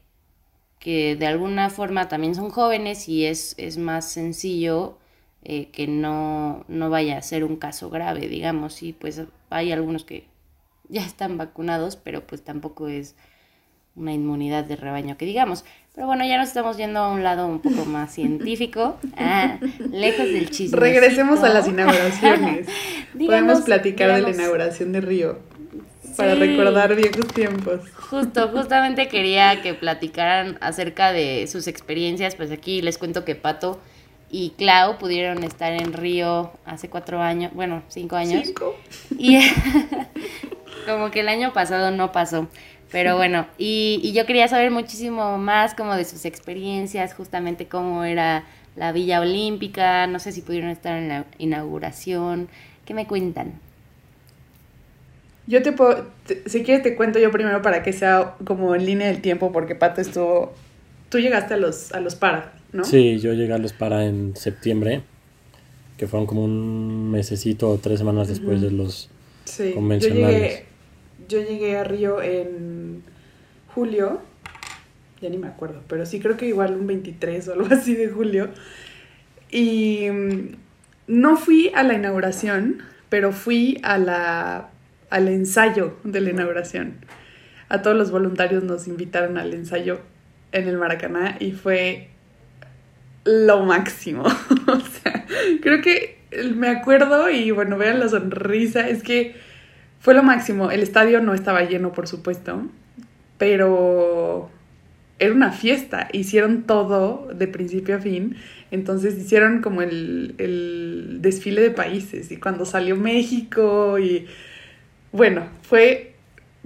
que 0.79 1.17
de 1.17 1.27
alguna 1.27 1.69
forma 1.69 2.07
también 2.07 2.35
son 2.35 2.49
jóvenes 2.49 3.09
y 3.09 3.25
es, 3.25 3.55
es 3.57 3.77
más 3.77 4.09
sencillo 4.09 4.97
eh, 5.43 5.69
que 5.73 5.87
no, 5.87 6.63
no 6.69 6.89
vaya 6.89 7.17
a 7.17 7.21
ser 7.21 7.43
un 7.43 7.57
caso 7.57 7.89
grave, 7.89 8.29
digamos, 8.29 8.81
y 8.81 8.93
pues 8.93 9.21
hay 9.49 9.73
algunos 9.73 10.05
que 10.05 10.27
ya 10.87 11.05
están 11.05 11.37
vacunados, 11.37 11.97
pero 11.97 12.25
pues 12.25 12.43
tampoco 12.43 12.87
es 12.87 13.15
una 13.95 14.13
inmunidad 14.13 14.63
de 14.63 14.75
rebaño 14.75 15.17
que 15.17 15.25
digamos. 15.25 15.65
Pero 15.95 16.07
bueno, 16.07 16.25
ya 16.25 16.37
nos 16.37 16.47
estamos 16.47 16.77
yendo 16.77 16.99
a 16.99 17.11
un 17.11 17.23
lado 17.23 17.47
un 17.47 17.59
poco 17.59 17.85
más 17.85 18.13
científico, 18.13 18.97
ah, 19.17 19.57
lejos 19.91 20.25
del 20.25 20.49
chisme. 20.51 20.79
Regresemos 20.79 21.43
a 21.43 21.49
las 21.49 21.67
inauguraciones. 21.67 22.67
Podemos 23.13 23.61
platicar 23.61 24.13
de 24.15 24.21
la 24.21 24.29
inauguración 24.29 24.91
de 24.91 25.01
Río 25.01 25.53
para 26.15 26.35
recordar 26.35 26.95
viejos 26.95 27.27
tiempos. 27.27 27.81
Justo, 28.09 28.49
justamente 28.49 29.07
quería 29.07 29.61
que 29.61 29.73
platicaran 29.73 30.57
acerca 30.61 31.11
de 31.11 31.47
sus 31.47 31.67
experiencias. 31.67 32.35
Pues 32.35 32.51
aquí 32.51 32.81
les 32.81 32.97
cuento 32.97 33.25
que 33.25 33.35
Pato 33.35 33.79
y 34.29 34.51
Clau 34.57 34.97
pudieron 34.97 35.43
estar 35.43 35.73
en 35.73 35.93
Río 35.93 36.51
hace 36.65 36.89
cuatro 36.89 37.21
años, 37.21 37.53
bueno, 37.53 37.83
cinco 37.87 38.15
años. 38.15 38.41
Cinco. 38.45 38.75
Y 39.17 39.39
como 40.87 41.11
que 41.11 41.19
el 41.19 41.29
año 41.29 41.53
pasado 41.53 41.91
no 41.91 42.11
pasó. 42.11 42.47
Pero 42.91 43.15
bueno, 43.17 43.47
y, 43.57 43.99
y, 44.03 44.13
yo 44.13 44.25
quería 44.25 44.47
saber 44.47 44.71
muchísimo 44.71 45.37
más 45.37 45.75
como 45.75 45.95
de 45.95 46.05
sus 46.05 46.25
experiencias, 46.25 47.13
justamente 47.13 47.67
cómo 47.67 48.03
era 48.03 48.45
la 48.75 48.91
Villa 48.91 49.21
Olímpica, 49.21 50.07
no 50.07 50.17
sé 50.17 50.31
si 50.31 50.41
pudieron 50.41 50.71
estar 50.71 50.97
en 50.97 51.09
la 51.09 51.25
inauguración, 51.37 52.49
¿qué 52.85 52.93
me 52.93 53.05
cuentan? 53.05 53.53
Yo 55.45 55.61
te 55.61 55.71
puedo, 55.71 56.07
te, 56.25 56.47
si 56.47 56.63
quieres 56.63 56.83
te 56.83 56.95
cuento 56.95 57.19
yo 57.19 57.31
primero 57.31 57.61
para 57.61 57.83
que 57.83 57.91
sea 57.91 58.35
como 58.45 58.75
en 58.75 58.85
línea 58.85 59.07
del 59.07 59.21
tiempo, 59.21 59.51
porque 59.51 59.75
Pato 59.75 60.01
estuvo, 60.01 60.53
tú 61.09 61.19
llegaste 61.19 61.55
a 61.55 61.57
los, 61.57 61.91
a 61.91 61.99
los 61.99 62.15
para, 62.15 62.53
¿no? 62.71 62.85
Sí, 62.85 63.19
yo 63.19 63.33
llegué 63.33 63.53
a 63.53 63.57
los 63.57 63.73
para 63.73 64.05
en 64.05 64.35
septiembre, 64.35 65.01
que 65.97 66.07
fueron 66.07 66.27
como 66.27 66.43
un 66.45 67.11
mesecito 67.11 67.69
o 67.69 67.77
tres 67.77 67.99
semanas 67.99 68.29
después 68.29 68.61
uh 68.61 68.65
-huh. 68.65 68.69
de 68.69 68.71
los 68.71 69.09
sí, 69.45 69.71
convencionales. 69.73 70.25
Yo 70.25 70.31
llegué, 70.31 70.65
yo 71.27 71.41
llegué 71.41 71.77
a 71.77 71.83
Río 71.83 72.21
en 72.21 73.03
julio, 73.67 74.21
ya 75.21 75.29
ni 75.29 75.37
me 75.37 75.47
acuerdo, 75.47 75.81
pero 75.87 76.05
sí 76.05 76.19
creo 76.19 76.37
que 76.37 76.47
igual 76.47 76.75
un 76.75 76.87
23 76.87 77.47
o 77.49 77.53
algo 77.53 77.67
así 77.71 77.95
de 77.95 78.07
julio. 78.07 78.49
Y 79.51 80.07
no 81.07 81.37
fui 81.37 81.71
a 81.75 81.83
la 81.83 81.93
inauguración, 81.93 82.79
pero 83.09 83.31
fui 83.31 83.79
a 83.83 83.97
la, 83.97 84.69
al 85.13 85.27
ensayo 85.27 85.95
de 86.03 86.21
la 86.21 86.31
inauguración. 86.31 86.95
A 87.69 87.83
todos 87.83 87.95
los 87.95 88.09
voluntarios 88.09 88.63
nos 88.63 88.87
invitaron 88.87 89.37
al 89.37 89.53
ensayo 89.53 89.99
en 90.51 90.67
el 90.67 90.79
Maracaná 90.79 91.37
y 91.39 91.51
fue 91.51 92.09
lo 93.23 93.63
máximo. 93.63 94.23
o 94.67 94.79
sea, 94.79 95.27
creo 95.61 95.81
que 95.81 96.17
me 96.55 96.67
acuerdo 96.67 97.29
y 97.29 97.51
bueno, 97.51 97.77
vean 97.77 97.99
la 97.99 98.09
sonrisa, 98.09 98.89
es 98.89 99.03
que 99.03 99.35
fue 99.99 100.15
lo 100.15 100.23
máximo. 100.23 100.71
El 100.71 100.81
estadio 100.81 101.21
no 101.21 101.35
estaba 101.35 101.61
lleno, 101.61 101.93
por 101.93 102.07
supuesto, 102.07 102.67
pero 103.37 104.49
era 105.19 105.31
una 105.31 105.51
fiesta. 105.51 106.07
Hicieron 106.11 106.63
todo 106.63 107.29
de 107.35 107.47
principio 107.47 107.97
a 107.97 107.99
fin. 107.99 108.35
Entonces 108.71 109.15
hicieron 109.15 109.61
como 109.61 109.83
el, 109.83 110.33
el 110.39 111.17
desfile 111.21 111.61
de 111.61 111.69
países. 111.69 112.31
Y 112.31 112.37
cuando 112.37 112.65
salió 112.65 112.95
México 112.95 113.99
y 113.99 114.25
bueno, 115.13 115.47
fue 115.61 116.15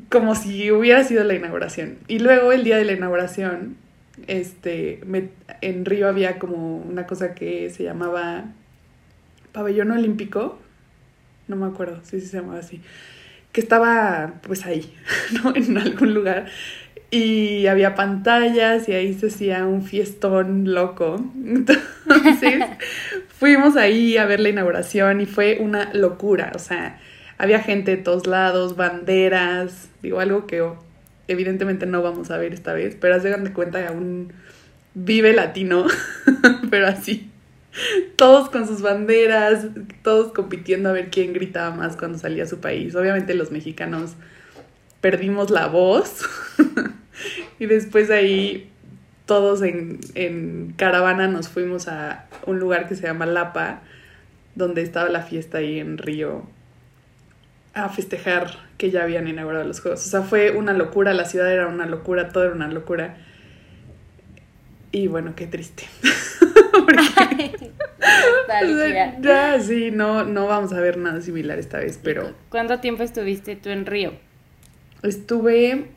como 0.09 0.33
si 0.33 0.71
hubiera 0.71 1.03
sido 1.03 1.23
la 1.23 1.35
inauguración. 1.35 1.99
Y 2.07 2.17
luego 2.17 2.51
el 2.51 2.63
día 2.63 2.77
de 2.77 2.85
la 2.85 2.93
inauguración, 2.93 3.77
este, 4.25 4.99
en 5.61 5.85
Río 5.85 6.07
había 6.07 6.39
como 6.39 6.77
una 6.77 7.05
cosa 7.05 7.35
que 7.35 7.69
se 7.69 7.83
llamaba 7.83 8.45
pabellón 9.51 9.91
olímpico. 9.91 10.57
No 11.47 11.55
me 11.55 11.67
acuerdo 11.67 11.99
si 12.03 12.19
sí, 12.19 12.25
se 12.25 12.37
llamaba 12.37 12.59
así 12.59 12.81
que 13.57 13.61
estaba 13.61 14.35
pues 14.43 14.67
ahí, 14.67 14.93
¿no? 15.43 15.55
En 15.55 15.79
algún 15.79 16.13
lugar. 16.13 16.45
Y 17.09 17.65
había 17.65 17.95
pantallas 17.95 18.87
y 18.87 18.93
ahí 18.93 19.15
se 19.15 19.27
hacía 19.27 19.65
un 19.65 19.81
fiestón 19.81 20.75
loco. 20.75 21.15
Entonces 21.43 22.63
fuimos 23.29 23.75
ahí 23.75 24.15
a 24.17 24.25
ver 24.25 24.41
la 24.41 24.49
inauguración 24.49 25.21
y 25.21 25.25
fue 25.25 25.57
una 25.59 25.91
locura. 25.93 26.51
O 26.53 26.59
sea, 26.59 26.99
había 27.37 27.59
gente 27.59 27.95
de 27.95 28.03
todos 28.03 28.27
lados, 28.27 28.75
banderas, 28.75 29.89
digo 30.01 30.19
algo 30.19 30.47
que 30.47 30.67
evidentemente 31.27 31.85
no 31.85 32.01
vamos 32.01 32.31
a 32.31 32.37
ver 32.37 32.53
esta 32.53 32.73
vez, 32.73 32.97
pero 32.99 33.21
dan 33.29 33.43
de 33.43 33.53
cuenta 33.53 33.85
que 33.85 33.91
un 33.91 34.33
vive 34.93 35.33
latino, 35.33 35.85
pero 36.69 36.87
así 36.87 37.29
todos 38.15 38.49
con 38.49 38.67
sus 38.67 38.81
banderas, 38.81 39.67
todos 40.01 40.33
compitiendo 40.33 40.89
a 40.89 40.93
ver 40.93 41.09
quién 41.09 41.33
gritaba 41.33 41.75
más 41.75 41.95
cuando 41.95 42.17
salía 42.17 42.43
a 42.43 42.47
su 42.47 42.59
país. 42.59 42.95
Obviamente 42.95 43.33
los 43.33 43.51
mexicanos 43.51 44.15
perdimos 45.01 45.51
la 45.51 45.67
voz 45.67 46.27
y 47.59 47.65
después 47.65 48.09
ahí 48.09 48.69
todos 49.25 49.61
en, 49.61 49.99
en, 50.15 50.73
caravana 50.77 51.27
nos 51.27 51.49
fuimos 51.49 51.87
a 51.87 52.27
un 52.45 52.59
lugar 52.59 52.87
que 52.87 52.95
se 52.95 53.03
llama 53.03 53.25
Lapa, 53.25 53.81
donde 54.55 54.81
estaba 54.81 55.09
la 55.09 55.21
fiesta 55.21 55.59
ahí 55.59 55.79
en 55.79 55.97
Río, 55.97 56.47
a 57.73 57.89
festejar 57.89 58.51
que 58.77 58.91
ya 58.91 59.03
habían 59.03 59.27
inaugurado 59.27 59.63
los 59.65 59.81
juegos. 59.81 60.05
O 60.05 60.09
sea, 60.09 60.21
fue 60.21 60.51
una 60.51 60.73
locura, 60.73 61.13
la 61.13 61.25
ciudad 61.25 61.51
era 61.51 61.67
una 61.67 61.85
locura, 61.85 62.29
todo 62.29 62.45
era 62.45 62.53
una 62.53 62.67
locura. 62.67 63.17
Y 64.91 65.07
bueno, 65.07 65.33
qué 65.35 65.47
triste. 65.47 65.83
Porque... 66.71 67.71
ya, 69.21 69.59
sí, 69.59 69.91
no, 69.91 70.23
no 70.23 70.47
vamos 70.47 70.73
a 70.73 70.79
ver 70.79 70.97
nada 70.97 71.21
similar 71.21 71.59
esta 71.59 71.79
vez, 71.79 71.99
pero... 72.01 72.33
¿Cuánto 72.49 72.79
tiempo 72.79 73.03
estuviste 73.03 73.55
tú 73.55 73.69
en 73.69 73.85
Río? 73.85 74.13
Estuve... 75.03 75.91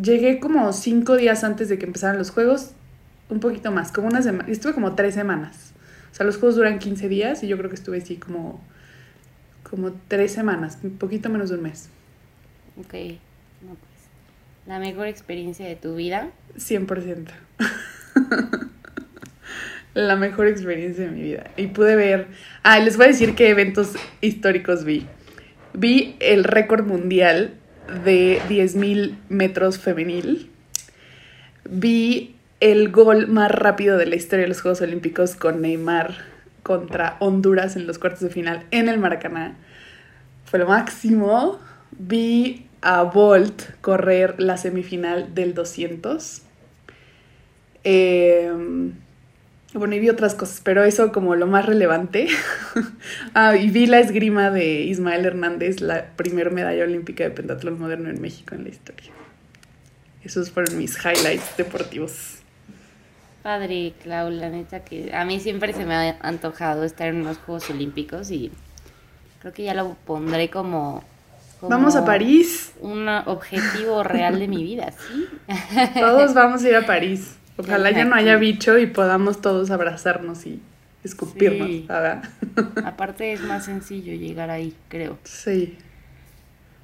Llegué 0.00 0.40
como 0.40 0.72
cinco 0.72 1.16
días 1.16 1.44
antes 1.44 1.68
de 1.68 1.78
que 1.78 1.84
empezaran 1.84 2.16
los 2.16 2.30
juegos, 2.30 2.70
un 3.28 3.40
poquito 3.40 3.70
más, 3.72 3.92
como 3.92 4.08
una 4.08 4.22
semana. 4.22 4.48
Estuve 4.50 4.72
como 4.72 4.94
tres 4.94 5.14
semanas. 5.14 5.72
O 6.12 6.14
sea, 6.14 6.26
los 6.26 6.36
juegos 6.36 6.56
duran 6.56 6.78
15 6.78 7.08
días 7.08 7.42
y 7.42 7.48
yo 7.48 7.56
creo 7.56 7.70
que 7.70 7.76
estuve 7.76 7.98
así 7.98 8.16
como, 8.16 8.62
como 9.72 9.94
tres 10.06 10.32
semanas, 10.32 10.78
un 10.82 10.98
poquito 10.98 11.30
menos 11.30 11.48
de 11.48 11.56
un 11.56 11.62
mes. 11.62 11.88
Ok, 12.78 12.92
no, 13.62 13.70
pues, 13.70 14.02
la 14.66 14.78
mejor 14.78 15.06
experiencia 15.06 15.66
de 15.66 15.76
tu 15.76 15.96
vida. 15.96 16.28
100%. 16.58 17.28
la 19.94 20.16
mejor 20.16 20.48
experiencia 20.48 21.06
de 21.06 21.10
mi 21.10 21.22
vida. 21.22 21.50
Y 21.56 21.68
pude 21.68 21.96
ver. 21.96 22.26
Ah, 22.62 22.80
les 22.80 22.98
voy 22.98 23.06
a 23.06 23.08
decir 23.08 23.34
qué 23.34 23.48
eventos 23.48 23.94
históricos 24.20 24.84
vi. 24.84 25.06
Vi 25.72 26.16
el 26.20 26.44
récord 26.44 26.84
mundial 26.84 27.54
de 28.04 28.42
10.000 28.50 29.16
metros 29.30 29.78
femenil. 29.78 30.50
Vi 31.64 32.36
el 32.60 32.90
gol 32.90 33.26
más 33.26 33.50
rápido 33.50 33.96
de 33.96 34.04
la 34.04 34.16
historia 34.16 34.42
de 34.42 34.48
los 34.48 34.60
Juegos 34.60 34.82
Olímpicos 34.82 35.34
con 35.34 35.62
Neymar 35.62 36.31
contra 36.62 37.16
Honduras 37.20 37.76
en 37.76 37.86
los 37.86 37.98
cuartos 37.98 38.20
de 38.20 38.30
final 38.30 38.66
en 38.70 38.88
el 38.88 38.98
Maracaná. 38.98 39.56
Fue 40.44 40.58
lo 40.58 40.66
máximo. 40.66 41.58
Vi 41.90 42.66
a 42.80 43.02
Bolt 43.02 43.62
correr 43.80 44.40
la 44.40 44.56
semifinal 44.56 45.34
del 45.34 45.54
200. 45.54 46.42
Eh, 47.84 48.52
bueno, 49.74 49.94
y 49.94 50.00
vi 50.00 50.10
otras 50.10 50.34
cosas, 50.34 50.60
pero 50.62 50.84
eso 50.84 51.12
como 51.12 51.34
lo 51.34 51.46
más 51.46 51.64
relevante. 51.64 52.28
ah, 53.34 53.56
y 53.56 53.70
vi 53.70 53.86
la 53.86 54.00
esgrima 54.00 54.50
de 54.50 54.82
Ismael 54.82 55.24
Hernández, 55.24 55.80
la 55.80 56.10
primer 56.14 56.50
medalla 56.52 56.84
olímpica 56.84 57.24
de 57.24 57.30
pentatlón 57.30 57.78
moderno 57.78 58.10
en 58.10 58.20
México 58.20 58.54
en 58.54 58.64
la 58.64 58.70
historia. 58.70 59.12
Esos 60.22 60.50
fueron 60.50 60.76
mis 60.76 60.96
highlights 60.98 61.56
deportivos. 61.56 62.41
Padre, 63.42 63.94
Clau, 64.02 64.30
la 64.30 64.48
neta 64.50 64.84
que 64.84 65.14
a 65.14 65.24
mí 65.24 65.40
siempre 65.40 65.72
se 65.72 65.84
me 65.84 65.94
ha 65.94 66.16
antojado 66.20 66.84
estar 66.84 67.08
en 67.08 67.22
unos 67.22 67.38
Juegos 67.38 67.68
Olímpicos 67.70 68.30
y 68.30 68.52
creo 69.40 69.52
que 69.52 69.64
ya 69.64 69.74
lo 69.74 69.96
pondré 70.06 70.48
como... 70.48 71.02
como 71.58 71.70
Vamos 71.70 71.96
a 71.96 72.04
París. 72.04 72.72
Un 72.80 73.08
objetivo 73.08 74.04
real 74.04 74.38
de 74.38 74.46
mi 74.46 74.62
vida, 74.62 74.92
¿sí? 74.92 75.26
Todos 75.98 76.34
vamos 76.34 76.62
a 76.62 76.68
ir 76.68 76.76
a 76.76 76.86
París. 76.86 77.36
Ojalá 77.56 77.90
ya 77.90 78.04
no 78.04 78.14
haya 78.14 78.36
bicho 78.36 78.78
y 78.78 78.86
podamos 78.86 79.40
todos 79.40 79.70
abrazarnos 79.70 80.46
y 80.46 80.60
escupirnos, 81.04 81.68
Sí. 81.68 81.84
¿verdad? 81.86 82.22
Aparte 82.84 83.32
es 83.32 83.42
más 83.42 83.66
sencillo 83.66 84.14
llegar 84.14 84.50
ahí, 84.50 84.72
creo. 84.88 85.18
Sí. 85.24 85.76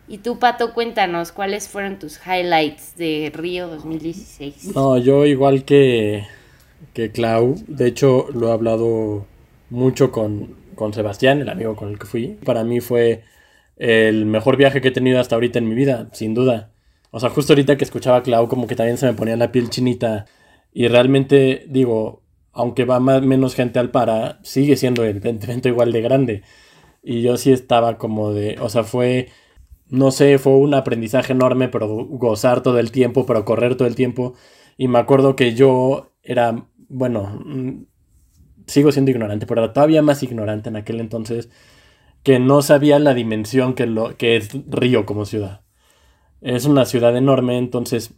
Y 0.09 0.19
tú, 0.19 0.39
Pato, 0.39 0.75
cuéntanos, 0.75 1.33
¿cuáles 1.33 1.69
fueron 1.69 1.99
tus 1.99 2.19
highlights 2.27 2.97
de 2.97 3.33
Río 3.35 3.69
2016? 3.69 4.75
No, 4.75 4.99
yo 4.99 5.25
igual 5.25 5.65
que, 5.65 6.27
que 6.95 7.11
Clau, 7.11 7.57
de 7.67 7.87
hecho 7.87 8.27
lo 8.33 8.49
he 8.49 8.53
hablado 8.53 9.27
mucho 9.71 10.11
con, 10.11 10.57
con 10.75 10.93
Sebastián, 10.93 11.41
el 11.41 11.49
amigo 11.49 11.77
con 11.77 11.91
el 11.91 11.99
que 11.99 12.07
fui. 12.07 12.39
Para 12.45 12.65
mí 12.65 12.81
fue 12.81 13.25
el 13.77 14.27
mejor 14.27 14.57
viaje 14.57 14.81
que 14.81 14.89
he 14.89 14.93
tenido 14.93 15.21
hasta 15.21 15.37
ahorita 15.37 15.59
en 15.59 15.69
mi 15.69 15.75
vida, 15.75 16.09
sin 16.13 16.35
duda. 16.35 16.73
O 17.11 17.21
sea, 17.21 17.31
justo 17.31 17.53
ahorita 17.53 17.77
que 17.77 17.85
escuchaba 17.85 18.19
a 18.19 18.23
Clau, 18.23 18.49
como 18.49 18.67
que 18.67 18.77
también 18.77 18.99
se 18.99 19.07
me 19.07 19.15
ponía 19.15 19.37
la 19.37 19.53
piel 19.53 19.71
chinita. 19.71 20.27
Y 20.73 20.89
realmente, 20.89 21.65
digo, 21.69 22.23
aunque 22.53 22.85
va 22.85 23.01
más, 23.01 23.23
menos 23.23 23.55
gente 23.55 23.79
al 23.79 23.91
para, 23.91 24.41
sigue 24.43 24.77
siendo 24.77 25.05
evento 25.05 25.69
igual 25.69 25.93
de 25.93 26.01
grande. 26.03 26.43
Y 27.03 27.23
yo 27.23 27.37
sí 27.37 27.53
estaba 27.53 27.99
como 27.99 28.33
de, 28.33 28.59
o 28.61 28.69
sea, 28.69 28.85
fue, 28.85 29.29
no 29.89 30.11
sé, 30.11 30.39
fue 30.39 30.55
un 30.55 30.75
aprendizaje 30.75 31.33
enorme, 31.33 31.69
pero 31.69 31.89
gozar 31.89 32.63
todo 32.63 32.79
el 32.79 32.91
tiempo, 32.91 33.27
pero 33.27 33.45
correr 33.45 33.77
todo 33.77 33.89
el 33.89 33.95
tiempo. 33.95 34.35
Y 34.77 34.89
me 34.89 34.99
acuerdo 34.99 35.37
que 35.37 35.55
yo 35.55 36.13
era, 36.29 36.67
bueno, 36.89 37.41
mm, 37.43 37.87
sigo 38.67 38.93
siendo 38.93 39.11
ignorante, 39.11 39.47
pero 39.47 39.65
era 39.65 39.73
todavía 39.73 40.03
más 40.03 40.23
ignorante 40.23 40.69
en 40.69 40.77
aquel 40.77 41.01
entonces, 41.01 41.49
que 42.23 42.39
no 42.39 42.61
sabía 42.61 42.99
la 42.99 43.15
dimensión 43.15 43.73
que, 43.75 43.87
lo, 43.87 44.17
que 44.19 44.37
es 44.37 44.51
Río 44.69 45.07
como 45.07 45.25
ciudad. 45.25 45.63
Es 46.43 46.67
una 46.67 46.85
ciudad 46.85 47.17
enorme, 47.17 47.57
entonces 47.57 48.15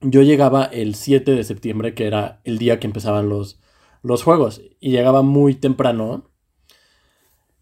yo 0.00 0.22
llegaba 0.22 0.64
el 0.66 0.94
7 0.94 1.32
de 1.32 1.42
septiembre, 1.42 1.94
que 1.94 2.06
era 2.06 2.40
el 2.44 2.58
día 2.58 2.78
que 2.78 2.86
empezaban 2.86 3.28
los, 3.28 3.60
los 4.02 4.22
juegos, 4.22 4.62
y 4.78 4.90
llegaba 4.92 5.22
muy 5.22 5.56
temprano. 5.56 6.30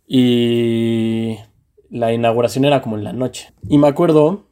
Y 0.06 1.36
la 1.88 2.12
inauguración 2.12 2.66
era 2.66 2.82
como 2.82 2.98
en 2.98 3.04
la 3.04 3.14
noche. 3.14 3.54
Y 3.66 3.78
me 3.78 3.88
acuerdo 3.88 4.49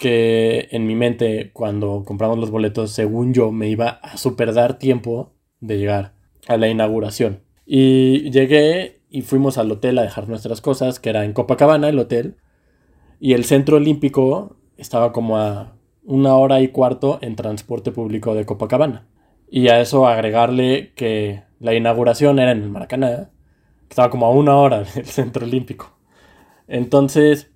que 0.00 0.68
en 0.70 0.86
mi 0.86 0.94
mente, 0.94 1.50
cuando 1.52 2.04
compramos 2.06 2.38
los 2.38 2.50
boletos, 2.50 2.90
según 2.90 3.34
yo, 3.34 3.52
me 3.52 3.68
iba 3.68 4.00
a 4.02 4.16
super 4.16 4.54
dar 4.54 4.78
tiempo 4.78 5.34
de 5.60 5.76
llegar 5.76 6.14
a 6.48 6.56
la 6.56 6.68
inauguración. 6.68 7.42
Y 7.66 8.30
llegué 8.30 9.02
y 9.10 9.20
fuimos 9.20 9.58
al 9.58 9.70
hotel 9.70 9.98
a 9.98 10.02
dejar 10.02 10.26
nuestras 10.26 10.62
cosas, 10.62 11.00
que 11.00 11.10
era 11.10 11.26
en 11.26 11.34
Copacabana, 11.34 11.90
el 11.90 11.98
hotel. 11.98 12.38
Y 13.20 13.34
el 13.34 13.44
centro 13.44 13.76
olímpico 13.76 14.56
estaba 14.78 15.12
como 15.12 15.36
a 15.36 15.76
una 16.02 16.34
hora 16.34 16.62
y 16.62 16.68
cuarto 16.68 17.18
en 17.20 17.36
transporte 17.36 17.92
público 17.92 18.34
de 18.34 18.46
Copacabana. 18.46 19.06
Y 19.50 19.68
a 19.68 19.82
eso 19.82 20.08
agregarle 20.08 20.94
que 20.94 21.42
la 21.58 21.74
inauguración 21.74 22.38
era 22.38 22.52
en 22.52 22.62
el 22.62 22.70
Maracaná, 22.70 23.32
estaba 23.90 24.08
como 24.08 24.24
a 24.24 24.30
una 24.30 24.56
hora 24.56 24.82
del 24.94 25.04
centro 25.04 25.44
olímpico. 25.44 25.94
Entonces, 26.68 27.49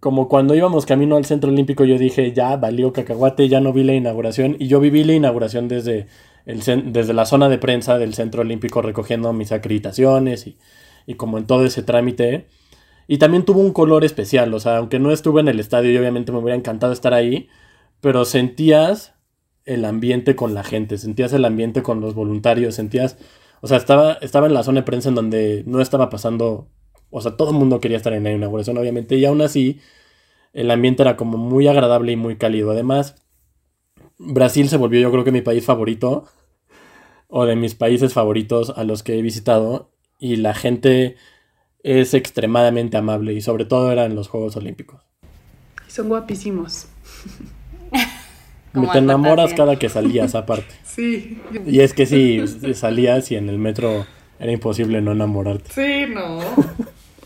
como 0.00 0.28
cuando 0.28 0.54
íbamos 0.54 0.86
camino 0.86 1.16
al 1.16 1.24
centro 1.24 1.50
olímpico, 1.50 1.84
yo 1.84 1.98
dije, 1.98 2.32
ya 2.32 2.56
valió 2.56 2.92
cacahuate, 2.92 3.48
ya 3.48 3.60
no 3.60 3.72
vi 3.72 3.84
la 3.84 3.94
inauguración. 3.94 4.56
Y 4.58 4.68
yo 4.68 4.80
viví 4.80 5.04
la 5.04 5.14
inauguración 5.14 5.68
desde, 5.68 6.06
el, 6.46 6.62
desde 6.92 7.12
la 7.14 7.26
zona 7.26 7.48
de 7.48 7.58
prensa 7.58 7.98
del 7.98 8.14
centro 8.14 8.42
olímpico 8.42 8.82
recogiendo 8.82 9.32
mis 9.32 9.52
acreditaciones 9.52 10.46
y, 10.46 10.58
y 11.06 11.14
como 11.14 11.38
en 11.38 11.46
todo 11.46 11.64
ese 11.64 11.82
trámite. 11.82 12.46
Y 13.08 13.18
también 13.18 13.44
tuvo 13.44 13.60
un 13.60 13.72
color 13.72 14.04
especial, 14.04 14.52
o 14.52 14.60
sea, 14.60 14.76
aunque 14.76 14.98
no 14.98 15.10
estuve 15.10 15.40
en 15.40 15.48
el 15.48 15.58
estadio 15.58 15.90
y 15.90 15.96
obviamente 15.96 16.30
me 16.30 16.38
hubiera 16.38 16.56
encantado 16.56 16.92
estar 16.92 17.14
ahí, 17.14 17.48
pero 18.02 18.26
sentías 18.26 19.14
el 19.64 19.84
ambiente 19.86 20.36
con 20.36 20.54
la 20.54 20.62
gente, 20.62 20.98
sentías 20.98 21.32
el 21.32 21.46
ambiente 21.46 21.82
con 21.82 22.00
los 22.00 22.14
voluntarios, 22.14 22.74
sentías, 22.74 23.16
o 23.62 23.66
sea, 23.66 23.78
estaba, 23.78 24.14
estaba 24.20 24.46
en 24.46 24.54
la 24.54 24.62
zona 24.62 24.80
de 24.80 24.86
prensa 24.86 25.08
en 25.08 25.14
donde 25.14 25.62
no 25.66 25.80
estaba 25.80 26.10
pasando, 26.10 26.68
o 27.10 27.20
sea, 27.20 27.36
todo 27.36 27.50
el 27.50 27.56
mundo 27.56 27.80
quería 27.80 27.96
estar 27.96 28.12
en 28.12 28.24
la 28.24 28.32
inauguración, 28.32 28.78
obviamente, 28.78 29.16
y 29.16 29.24
aún 29.24 29.40
así 29.40 29.80
el 30.52 30.70
ambiente 30.70 31.02
era 31.02 31.16
como 31.16 31.38
muy 31.38 31.68
agradable 31.68 32.12
y 32.12 32.16
muy 32.16 32.36
cálido. 32.36 32.70
Además, 32.70 33.16
Brasil 34.18 34.68
se 34.68 34.76
volvió 34.76 35.00
yo 35.00 35.10
creo 35.10 35.24
que 35.24 35.32
mi 35.32 35.42
país 35.42 35.64
favorito, 35.64 36.26
o 37.28 37.44
de 37.44 37.56
mis 37.56 37.74
países 37.74 38.14
favoritos 38.14 38.72
a 38.76 38.84
los 38.84 39.02
que 39.02 39.18
he 39.18 39.22
visitado, 39.22 39.90
y 40.18 40.36
la 40.36 40.54
gente 40.54 41.16
es 41.82 42.14
extremadamente 42.14 42.96
amable, 42.96 43.32
y 43.34 43.40
sobre 43.40 43.64
todo 43.64 43.92
eran 43.92 44.14
los 44.14 44.28
Juegos 44.28 44.56
Olímpicos. 44.56 45.02
Son 45.86 46.08
guapísimos. 46.08 46.86
Como 48.74 48.92
Te 48.92 48.98
enamoras 48.98 49.54
cada 49.54 49.76
que 49.76 49.88
salías 49.88 50.34
aparte. 50.34 50.74
Sí. 50.98 51.40
Y 51.64 51.78
es 51.78 51.94
que 51.94 52.06
sí, 52.06 52.42
salías 52.74 53.30
y 53.30 53.36
en 53.36 53.48
el 53.48 53.56
metro 53.56 54.04
era 54.40 54.50
imposible 54.50 55.00
no 55.00 55.12
enamorarte. 55.12 55.70
Sí, 55.72 56.12
no. 56.12 56.40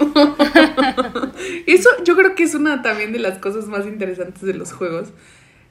Eso 1.67 1.89
yo 2.05 2.17
creo 2.17 2.35
que 2.35 2.45
es 2.45 2.55
una 2.55 2.83
también 2.83 3.13
de 3.13 3.19
las 3.19 3.39
cosas 3.39 3.67
más 3.67 3.87
interesantes 3.87 4.43
de 4.43 4.55
los 4.55 4.73
juegos, 4.73 5.13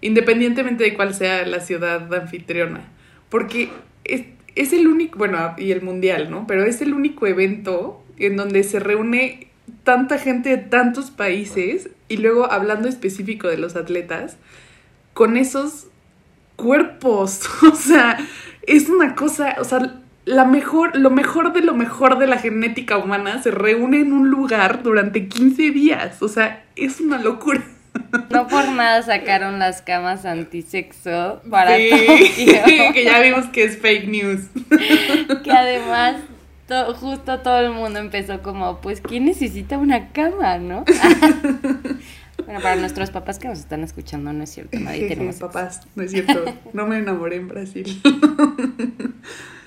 independientemente 0.01 0.83
de 0.83 0.93
cuál 0.93 1.13
sea 1.13 1.45
la 1.45 1.59
ciudad 1.59 2.13
anfitriona, 2.13 2.89
porque 3.29 3.69
es, 4.03 4.23
es 4.55 4.73
el 4.73 4.87
único, 4.87 5.17
bueno, 5.17 5.55
y 5.57 5.71
el 5.71 5.81
mundial, 5.81 6.29
¿no? 6.31 6.45
Pero 6.47 6.63
es 6.63 6.81
el 6.81 6.93
único 6.93 7.27
evento 7.27 8.03
en 8.17 8.35
donde 8.35 8.63
se 8.63 8.79
reúne 8.79 9.47
tanta 9.83 10.17
gente 10.17 10.49
de 10.49 10.57
tantos 10.57 11.11
países 11.11 11.89
y 12.07 12.17
luego 12.17 12.51
hablando 12.51 12.87
específico 12.87 13.47
de 13.47 13.57
los 13.57 13.75
atletas, 13.75 14.37
con 15.13 15.37
esos 15.37 15.87
cuerpos, 16.55 17.41
o 17.71 17.75
sea, 17.75 18.17
es 18.63 18.89
una 18.89 19.15
cosa, 19.15 19.55
o 19.59 19.63
sea, 19.63 20.00
la 20.25 20.45
mejor, 20.45 20.95
lo 20.97 21.09
mejor 21.09 21.53
de 21.53 21.61
lo 21.61 21.73
mejor 21.73 22.17
de 22.19 22.27
la 22.27 22.37
genética 22.37 22.97
humana 22.97 23.41
se 23.41 23.51
reúne 23.51 23.99
en 24.01 24.13
un 24.13 24.29
lugar 24.29 24.83
durante 24.83 25.27
15 25.27 25.71
días. 25.71 26.21
O 26.21 26.27
sea, 26.27 26.63
es 26.75 26.99
una 26.99 27.17
locura. 27.21 27.61
No 28.29 28.47
por 28.47 28.69
nada 28.69 29.01
sacaron 29.01 29.59
las 29.59 29.81
camas 29.81 30.25
antisexo 30.25 31.41
para 31.49 31.75
Sí, 31.75 31.89
Tokio. 31.89 32.93
que 32.93 33.03
ya 33.05 33.19
vimos 33.19 33.47
que 33.47 33.63
es 33.65 33.77
fake 33.79 34.07
news. 34.07 34.41
Que 35.43 35.51
además, 35.51 36.15
to- 36.67 36.93
justo 36.93 37.39
todo 37.39 37.59
el 37.59 37.71
mundo 37.71 37.99
empezó 37.99 38.41
como, 38.41 38.79
pues, 38.79 39.01
¿quién 39.01 39.25
necesita 39.25 39.77
una 39.77 40.09
cama, 40.09 40.57
no? 40.57 40.85
bueno, 42.45 42.61
para 42.61 42.75
nuestros 42.77 43.09
papás 43.11 43.39
que 43.39 43.47
nos 43.49 43.59
están 43.59 43.83
escuchando, 43.83 44.31
no 44.33 44.43
es 44.43 44.51
cierto, 44.51 44.79
nadie 44.79 45.07
tenemos 45.07 45.35
papás, 45.37 45.81
no 45.95 46.03
es 46.03 46.11
cierto. 46.11 46.45
No 46.73 46.87
me 46.87 46.97
enamoré 46.97 47.37
en 47.37 47.47
Brasil. 47.49 48.01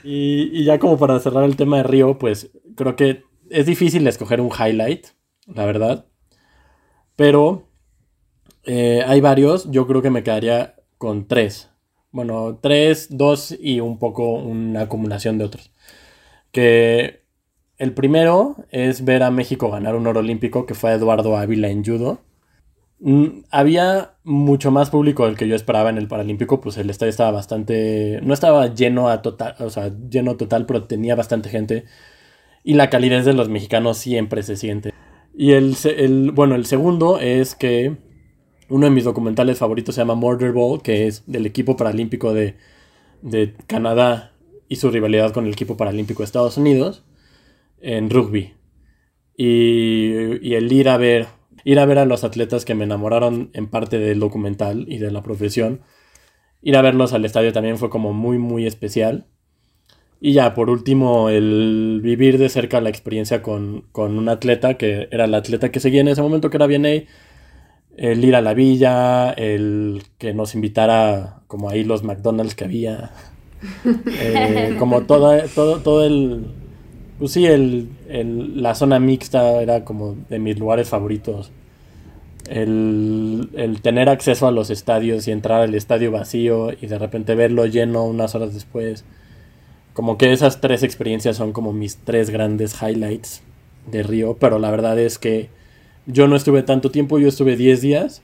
Y, 0.05 0.64
ya 0.64 0.79
como 0.79 0.99
para 0.99 1.19
cerrar 1.19 1.45
el 1.45 1.57
tema 1.57 1.79
de 1.79 1.83
Río, 1.85 2.19
pues 2.19 2.51
creo 2.77 2.95
que 2.95 3.25
es 3.51 3.67
difícil 3.67 4.07
escoger 4.07 4.40
un 4.40 4.51
highlight, 4.51 5.07
la 5.47 5.64
verdad. 5.64 6.07
Pero 7.17 7.69
eh, 8.64 9.03
hay 9.07 9.21
varios, 9.21 9.71
yo 9.71 9.87
creo 9.87 10.03
que 10.03 10.11
me 10.11 10.23
quedaría 10.23 10.75
con 10.99 11.27
tres. 11.27 11.71
Bueno, 12.11 12.59
tres, 12.61 13.09
dos 13.11 13.57
y 13.59 13.81
un 13.81 13.99
poco 13.99 14.35
una 14.35 14.83
acumulación 14.83 15.38
de 15.38 15.45
otros. 15.45 15.73
Que 16.53 17.25
el 17.79 17.95
primero 17.95 18.57
es 18.71 19.05
ver 19.05 19.23
a 19.23 19.31
México 19.31 19.71
ganar 19.71 19.97
un 19.97 20.07
oro 20.07 20.21
olímpico, 20.21 20.67
que 20.67 20.75
fue 20.75 20.93
Eduardo 20.93 21.37
Ávila 21.37 21.69
en 21.71 21.85
judo. 21.85 22.21
Mm, 23.07 23.43
había 23.51 24.14
mucho 24.25 24.71
más 24.71 24.88
público 24.88 25.27
del 25.27 25.37
que 25.37 25.47
yo 25.47 25.55
esperaba 25.55 25.90
en 25.90 25.99
el 25.99 26.09
Paralímpico, 26.09 26.62
pues 26.62 26.79
el 26.79 26.88
estadio 26.88 27.11
estaba 27.11 27.33
bastante, 27.33 28.19
no 28.23 28.33
estaba 28.33 28.73
lleno 28.73 29.11
a 29.11 29.21
total, 29.21 29.55
o 29.59 29.69
sea, 29.69 29.93
lleno 30.09 30.37
total, 30.38 30.64
pero 30.64 30.85
tenía 30.85 31.14
bastante 31.14 31.51
gente 31.51 31.85
y 32.64 32.75
la 32.75 32.90
calidez 32.90 33.25
de 33.27 33.35
los 33.35 33.49
mexicanos 33.51 33.99
siempre 33.99 34.43
se 34.43 34.57
siente. 34.57 34.93
Y 35.35 35.53
el, 35.53 35.77
el- 35.85 36.33
bueno, 36.33 36.55
el 36.57 36.67
segundo 36.67 37.21
es 37.21 37.55
que 37.55 37.97
uno 38.71 38.87
de 38.87 38.93
mis 38.93 39.05
documentales 39.05 39.59
favoritos 39.59 39.95
se 39.97 40.01
llama 40.03 40.14
Murder 40.17 40.53
Ball, 40.53 40.83
que 40.83 41.07
es 41.07 41.25
del 41.27 41.47
equipo 41.47 41.77
paralímpico 41.77 42.35
de, 42.35 42.57
de 43.23 43.55
Canadá 43.67 44.33
y 44.69 44.77
su 44.77 44.90
rivalidad 44.90 45.33
con 45.33 45.47
el 45.47 45.53
equipo 45.53 45.77
paralímpico 45.77 46.23
de 46.23 46.27
Estados 46.27 46.59
Unidos 46.59 47.05
en 47.81 48.11
rugby. 48.11 48.55
Y, 49.37 50.38
y 50.49 50.55
el 50.55 50.73
ir 50.73 50.88
a 50.88 50.97
ver, 50.97 51.27
ir 51.64 51.79
a 51.79 51.87
ver 51.87 51.98
a 51.98 52.05
los 52.05 52.24
atletas 52.24 52.64
que 52.64 52.74
me 52.74 52.85
enamoraron 52.85 53.50
en 53.55 53.66
parte 53.66 53.98
del 53.98 54.20
documental 54.20 54.85
y 54.88 54.98
de 54.98 55.11
la 55.11 55.22
profesión, 55.22 55.81
ir 56.62 56.77
a 56.77 56.83
verlos 56.83 57.12
al 57.12 57.24
estadio 57.24 57.53
también 57.53 57.79
fue 57.79 57.90
como 57.90 58.12
muy, 58.12 58.38
muy 58.38 58.66
especial. 58.66 59.27
Y 60.20 60.33
ya, 60.33 60.55
por 60.55 60.70
último, 60.70 61.29
el 61.29 62.00
vivir 62.03 62.38
de 62.38 62.48
cerca 62.48 62.81
la 62.81 62.88
experiencia 62.88 63.42
con, 63.42 63.83
con 63.92 64.16
un 64.16 64.29
atleta, 64.29 64.74
que 64.74 65.09
era 65.11 65.24
el 65.24 65.35
atleta 65.35 65.70
que 65.70 65.81
seguía 65.81 66.00
en 66.00 66.09
ese 66.09 66.22
momento, 66.22 66.48
que 66.48 66.57
era 66.57 66.66
Vianney, 66.66 67.07
el 67.96 68.24
ir 68.24 68.35
a 68.35 68.40
la 68.40 68.55
villa, 68.55 69.33
el 69.33 70.03
que 70.18 70.33
nos 70.35 70.55
invitara 70.55 71.42
como 71.46 71.68
ahí 71.68 71.85
los 71.85 72.03
McDonald's 72.03 72.55
que 72.55 72.64
había, 72.64 73.12
eh, 74.07 74.77
como 74.79 75.03
toda, 75.03 75.46
todo, 75.48 75.81
todo 75.81 76.07
el, 76.07 76.46
pues 77.18 77.33
sí, 77.33 77.46
el, 77.46 77.88
el, 78.09 78.62
la 78.62 78.74
zona 78.74 78.98
mixta 78.98 79.62
era 79.62 79.85
como 79.85 80.16
de 80.29 80.38
mis 80.38 80.59
lugares 80.59 80.88
favoritos. 80.88 81.50
El, 82.48 83.48
el, 83.55 83.81
tener 83.81 84.09
acceso 84.09 84.46
a 84.46 84.50
los 84.50 84.68
estadios 84.68 85.27
y 85.27 85.31
entrar 85.31 85.62
al 85.62 85.74
estadio 85.74 86.11
vacío 86.12 86.72
y 86.72 86.87
de 86.87 86.98
repente 86.98 87.35
verlo 87.35 87.66
lleno 87.66 88.05
unas 88.05 88.35
horas 88.35 88.53
después. 88.53 89.05
Como 89.94 90.18
que 90.18 90.33
esas 90.33 90.61
tres 90.61 90.83
experiencias 90.83 91.37
son 91.37 91.53
como 91.53 91.72
mis 91.72 91.96
tres 91.98 92.31
grandes 92.31 92.77
highlights 92.83 93.42
de 93.90 94.03
Río, 94.03 94.37
pero 94.38 94.59
la 94.59 94.70
verdad 94.70 94.98
es 94.98 95.18
que 95.18 95.48
yo 96.07 96.29
no 96.29 96.37
estuve 96.37 96.62
tanto 96.62 96.90
tiempo, 96.90 97.18
yo 97.18 97.29
estuve 97.29 97.57
10 97.57 97.81
días 97.81 98.22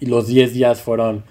y 0.00 0.06
los 0.06 0.26
10 0.26 0.54
días 0.54 0.80
fueron 0.80 1.24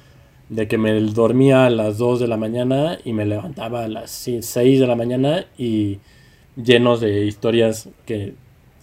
de 0.50 0.68
que 0.68 0.78
me 0.78 0.94
dormía 1.00 1.66
a 1.66 1.70
las 1.70 1.98
2 1.98 2.20
de 2.20 2.28
la 2.28 2.38
mañana 2.38 3.00
y 3.04 3.14
me 3.14 3.26
levantaba 3.26 3.84
a 3.84 3.88
las 3.88 4.12
6 4.12 4.80
de 4.80 4.88
la 4.88 4.96
mañana 4.96 5.46
y 5.58 6.00
llenos 6.56 7.02
de 7.02 7.26
historias 7.26 7.90
que 8.06 8.36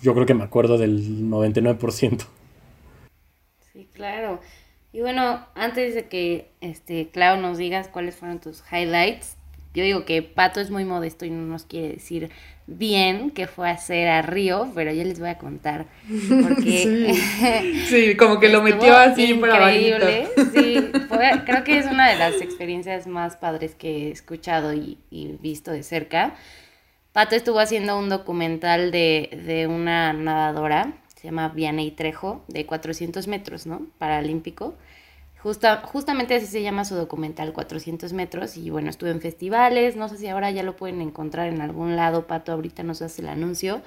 yo 0.03 0.15
creo 0.15 0.27
que 0.27 0.35
me 0.35 0.45
acuerdo 0.45 0.79
del 0.79 1.23
99%. 1.23 2.27
Sí, 3.73 3.89
claro. 3.93 4.41
Y 4.93 5.01
bueno, 5.01 5.47
antes 5.55 5.95
de 5.95 6.09
que 6.09 6.51
este 6.61 7.09
Clau 7.09 7.41
nos 7.41 7.59
digas 7.59 7.89
cuáles 7.89 8.17
fueron 8.17 8.41
tus 8.41 8.63
highlights, 8.73 9.37
yo 9.75 9.85
digo 9.85 10.05
que 10.05 10.23
Pato 10.23 10.61
es 10.61 10.71
muy 10.71 10.85
modesto 10.85 11.25
y 11.25 11.31
no 11.31 11.43
nos 11.43 11.65
quiere 11.65 11.95
decir 11.95 12.31
bien 12.67 13.31
qué 13.31 13.47
fue 13.47 13.71
hacer 13.71 14.09
a 14.09 14.23
Río, 14.23 14.71
pero 14.75 14.93
ya 14.93 15.05
les 15.05 15.21
voy 15.21 15.29
a 15.29 15.39
contar. 15.39 15.87
Porque 16.43 17.15
sí, 17.89 18.17
como 18.17 18.41
que 18.41 18.49
lo 18.49 18.63
metió 18.63 18.97
así 18.97 19.33
increíble. 19.33 20.29
Sí, 20.53 20.91
creo 21.45 21.65
que 21.65 21.79
es 21.79 21.87
una 21.87 22.09
de 22.11 22.17
las 22.17 22.41
experiencias 22.41 23.07
más 23.07 23.37
padres 23.37 23.75
que 23.75 24.09
he 24.09 24.11
escuchado 24.11 24.73
y, 24.73 24.99
y 25.11 25.37
visto 25.41 25.71
de 25.71 25.83
cerca. 25.83 26.35
Pato 27.19 27.35
estuvo 27.35 27.59
haciendo 27.59 27.99
un 27.99 28.09
documental 28.09 28.93
de, 28.93 29.43
de 29.45 29.67
una 29.67 30.13
nadadora, 30.13 30.93
se 31.17 31.25
llama 31.25 31.49
Vianey 31.49 31.91
Trejo, 31.91 32.45
de 32.47 32.65
400 32.65 33.27
metros, 33.27 33.67
¿no? 33.67 33.89
Paralímpico 33.99 34.77
justamente 35.43 36.37
así 36.37 36.47
se 36.47 36.63
llama 36.63 36.85
su 36.85 36.95
documental 36.95 37.53
400 37.53 38.13
metros 38.13 38.57
y 38.57 38.71
bueno, 38.71 38.89
estuve 38.89 39.11
en 39.11 39.21
festivales, 39.21 39.97
no 39.97 40.09
sé 40.09 40.17
si 40.17 40.29
ahora 40.29 40.53
ya 40.53 40.63
lo 40.63 40.77
pueden 40.77 41.01
encontrar 41.01 41.49
en 41.49 41.61
algún 41.61 41.97
lado, 41.97 42.29
Pato 42.29 42.53
ahorita 42.53 42.85
nos 42.85 43.03
hace 43.03 43.23
el 43.23 43.29
anuncio, 43.29 43.83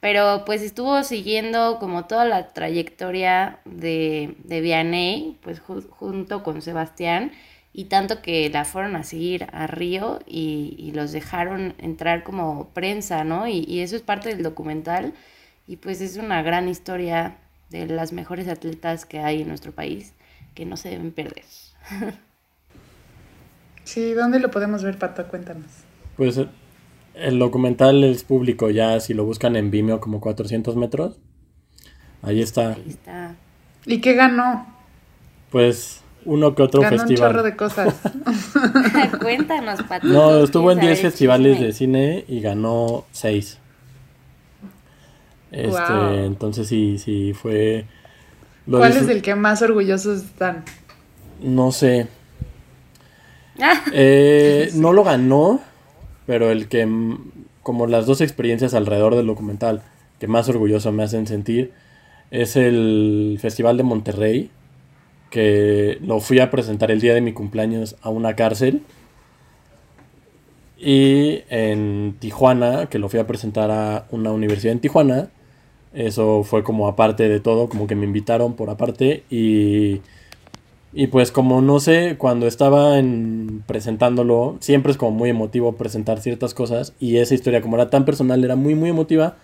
pero 0.00 0.42
pues 0.44 0.60
estuvo 0.60 1.04
siguiendo 1.04 1.78
como 1.78 2.06
toda 2.06 2.24
la 2.24 2.52
trayectoria 2.54 3.60
de, 3.64 4.34
de 4.42 4.60
Vianney, 4.60 5.38
pues 5.42 5.60
junto 5.60 6.42
con 6.42 6.60
Sebastián 6.60 7.30
y 7.74 7.86
tanto 7.86 8.22
que 8.22 8.48
la 8.48 8.64
fueron 8.64 8.96
a 8.96 9.02
seguir 9.02 9.48
a 9.52 9.66
Río 9.66 10.20
y, 10.26 10.92
los 10.94 11.10
dejaron 11.10 11.74
entrar 11.78 12.22
como 12.22 12.68
prensa, 12.68 13.24
¿no? 13.24 13.48
Y, 13.48 13.64
y 13.66 13.80
eso 13.80 13.96
es 13.96 14.02
parte 14.02 14.28
del 14.28 14.44
documental 14.44 15.12
y 15.66 15.76
pues 15.76 16.00
es 16.00 16.16
una 16.16 16.40
gran 16.42 16.68
historia 16.68 17.36
de 17.70 17.86
las 17.86 18.12
mejores 18.12 18.46
atletas 18.46 19.04
que 19.04 19.18
hay 19.18 19.42
en 19.42 19.48
nuestro 19.48 19.72
país 19.72 20.14
que 20.54 20.64
no 20.64 20.76
se 20.76 20.90
deben 20.90 21.12
perder. 21.12 21.44
Sí, 23.84 24.14
¿dónde 24.14 24.40
lo 24.40 24.50
podemos 24.50 24.82
ver, 24.82 24.98
Pato? 24.98 25.28
Cuéntanos. 25.28 25.70
Pues 26.16 26.40
el 27.14 27.38
documental 27.38 28.02
es 28.02 28.24
público 28.24 28.70
ya, 28.70 28.98
si 28.98 29.12
lo 29.12 29.26
buscan 29.26 29.56
en 29.56 29.70
Vimeo 29.70 30.00
como 30.00 30.22
400 30.22 30.74
metros. 30.76 31.18
Ahí 32.22 32.40
está. 32.40 32.70
Ahí 32.72 32.84
está. 32.88 33.36
¿Y 33.84 34.00
qué 34.00 34.14
ganó? 34.14 34.66
Pues 35.50 36.02
uno 36.24 36.54
que 36.54 36.62
otro 36.62 36.80
ganó 36.80 36.98
festival. 36.98 37.28
un 37.28 37.32
chorro 37.32 37.42
de 37.44 37.56
cosas. 37.56 37.94
Cuéntanos, 39.20 39.82
Pato. 39.82 40.06
No, 40.06 40.44
estuvo 40.44 40.70
en 40.72 40.80
10 40.80 41.00
festivales 41.00 41.60
de 41.60 41.72
cine 41.72 42.24
y 42.28 42.40
ganó 42.40 43.04
6. 43.12 43.58
Este, 45.52 46.24
entonces 46.24 46.66
sí, 46.66 46.98
sí 46.98 47.32
fue 47.32 47.86
¿Cuál 48.70 48.96
es 48.96 49.08
el 49.08 49.22
que 49.22 49.34
más 49.34 49.62
orgullosos 49.62 50.22
están? 50.22 50.64
No 51.40 51.72
sé. 51.72 52.08
Eh, 53.92 54.70
no 54.74 54.92
lo 54.92 55.04
ganó, 55.04 55.60
pero 56.26 56.50
el 56.50 56.68
que, 56.68 56.88
como 57.62 57.86
las 57.86 58.06
dos 58.06 58.20
experiencias 58.20 58.74
alrededor 58.74 59.16
del 59.16 59.26
documental 59.26 59.82
que 60.18 60.28
más 60.28 60.48
orgulloso 60.48 60.92
me 60.92 61.02
hacen 61.02 61.26
sentir, 61.26 61.72
es 62.30 62.56
el 62.56 63.38
Festival 63.40 63.76
de 63.76 63.82
Monterrey, 63.82 64.50
que 65.34 65.98
lo 66.00 66.20
fui 66.20 66.38
a 66.38 66.48
presentar 66.52 66.92
el 66.92 67.00
día 67.00 67.12
de 67.12 67.20
mi 67.20 67.32
cumpleaños 67.32 67.96
a 68.02 68.08
una 68.08 68.36
cárcel. 68.36 68.82
Y 70.78 71.42
en 71.50 72.14
Tijuana, 72.20 72.86
que 72.86 73.00
lo 73.00 73.08
fui 73.08 73.18
a 73.18 73.26
presentar 73.26 73.68
a 73.72 74.06
una 74.12 74.30
universidad 74.30 74.70
en 74.72 74.78
Tijuana, 74.78 75.30
eso 75.92 76.44
fue 76.44 76.62
como 76.62 76.86
aparte 76.86 77.28
de 77.28 77.40
todo, 77.40 77.68
como 77.68 77.88
que 77.88 77.96
me 77.96 78.04
invitaron 78.04 78.54
por 78.54 78.70
aparte 78.70 79.24
y, 79.28 80.02
y 80.92 81.08
pues 81.08 81.32
como 81.32 81.60
no 81.60 81.80
sé, 81.80 82.14
cuando 82.16 82.46
estaba 82.46 83.00
en 83.00 83.64
presentándolo, 83.66 84.56
siempre 84.60 84.92
es 84.92 84.98
como 84.98 85.10
muy 85.12 85.30
emotivo 85.30 85.72
presentar 85.72 86.20
ciertas 86.20 86.54
cosas 86.54 86.94
y 87.00 87.16
esa 87.16 87.34
historia 87.34 87.60
como 87.60 87.74
era 87.74 87.90
tan 87.90 88.04
personal 88.04 88.44
era 88.44 88.54
muy 88.54 88.76
muy 88.76 88.90
emotiva 88.90 89.36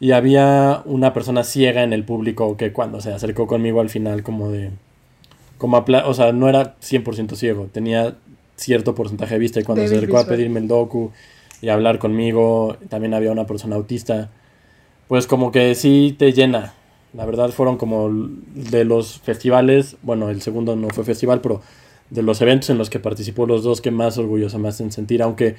y 0.00 0.12
había 0.12 0.82
una 0.84 1.12
persona 1.12 1.44
ciega 1.44 1.84
en 1.84 1.92
el 1.92 2.04
público 2.04 2.56
que 2.56 2.72
cuando 2.72 3.00
se 3.00 3.12
acercó 3.12 3.46
conmigo 3.46 3.80
al 3.80 3.90
final 3.90 4.22
como 4.24 4.50
de 4.50 4.70
como 5.58 5.84
o 6.04 6.14
sea, 6.14 6.32
no 6.32 6.48
era 6.48 6.76
100% 6.80 7.34
ciego, 7.34 7.68
tenía 7.72 8.16
cierto 8.56 8.94
porcentaje 8.94 9.34
de 9.34 9.40
vista 9.40 9.60
y 9.60 9.64
cuando 9.64 9.86
se 9.86 9.96
acercó 9.96 10.18
a 10.18 10.26
pedirme 10.26 10.60
el 10.60 10.68
docu 10.68 11.12
y 11.60 11.68
a 11.68 11.74
hablar 11.74 11.98
conmigo, 11.98 12.76
también 12.88 13.14
había 13.14 13.32
una 13.32 13.46
persona 13.46 13.76
autista 13.76 14.30
pues 15.08 15.26
como 15.26 15.52
que 15.52 15.74
sí 15.74 16.14
te 16.18 16.32
llena. 16.32 16.74
La 17.12 17.24
verdad 17.24 17.50
fueron 17.50 17.76
como 17.76 18.10
de 18.10 18.84
los 18.84 19.20
festivales, 19.20 19.96
bueno, 20.02 20.28
el 20.30 20.42
segundo 20.42 20.76
no 20.76 20.88
fue 20.88 21.04
festival, 21.04 21.40
pero 21.40 21.62
de 22.10 22.22
los 22.22 22.40
eventos 22.40 22.70
en 22.70 22.78
los 22.78 22.90
que 22.90 22.98
participó 22.98 23.46
los 23.46 23.62
dos 23.62 23.80
que 23.80 23.90
más 23.90 24.18
orgulloso 24.18 24.58
me 24.58 24.68
hacen 24.68 24.92
sentir, 24.92 25.22
aunque 25.22 25.56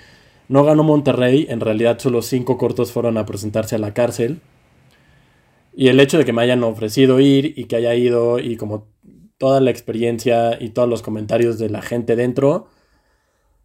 no 0.49 0.63
ganó 0.63 0.83
Monterrey, 0.83 1.47
en 1.49 1.59
realidad 1.59 1.99
solo 1.99 2.21
cinco 2.21 2.57
cortos 2.57 2.91
fueron 2.91 3.17
a 3.17 3.25
presentarse 3.25 3.75
a 3.75 3.79
la 3.79 3.93
cárcel. 3.93 4.39
Y 5.75 5.89
el 5.89 5.99
hecho 5.99 6.17
de 6.17 6.25
que 6.25 6.33
me 6.33 6.41
hayan 6.41 6.63
ofrecido 6.63 7.19
ir 7.19 7.53
y 7.55 7.65
que 7.65 7.75
haya 7.75 7.93
ido 7.95 8.39
y 8.39 8.55
como 8.55 8.85
toda 9.37 9.61
la 9.61 9.71
experiencia 9.71 10.61
y 10.61 10.69
todos 10.69 10.89
los 10.89 11.01
comentarios 11.01 11.59
de 11.59 11.69
la 11.69 11.81
gente 11.81 12.15
dentro 12.15 12.69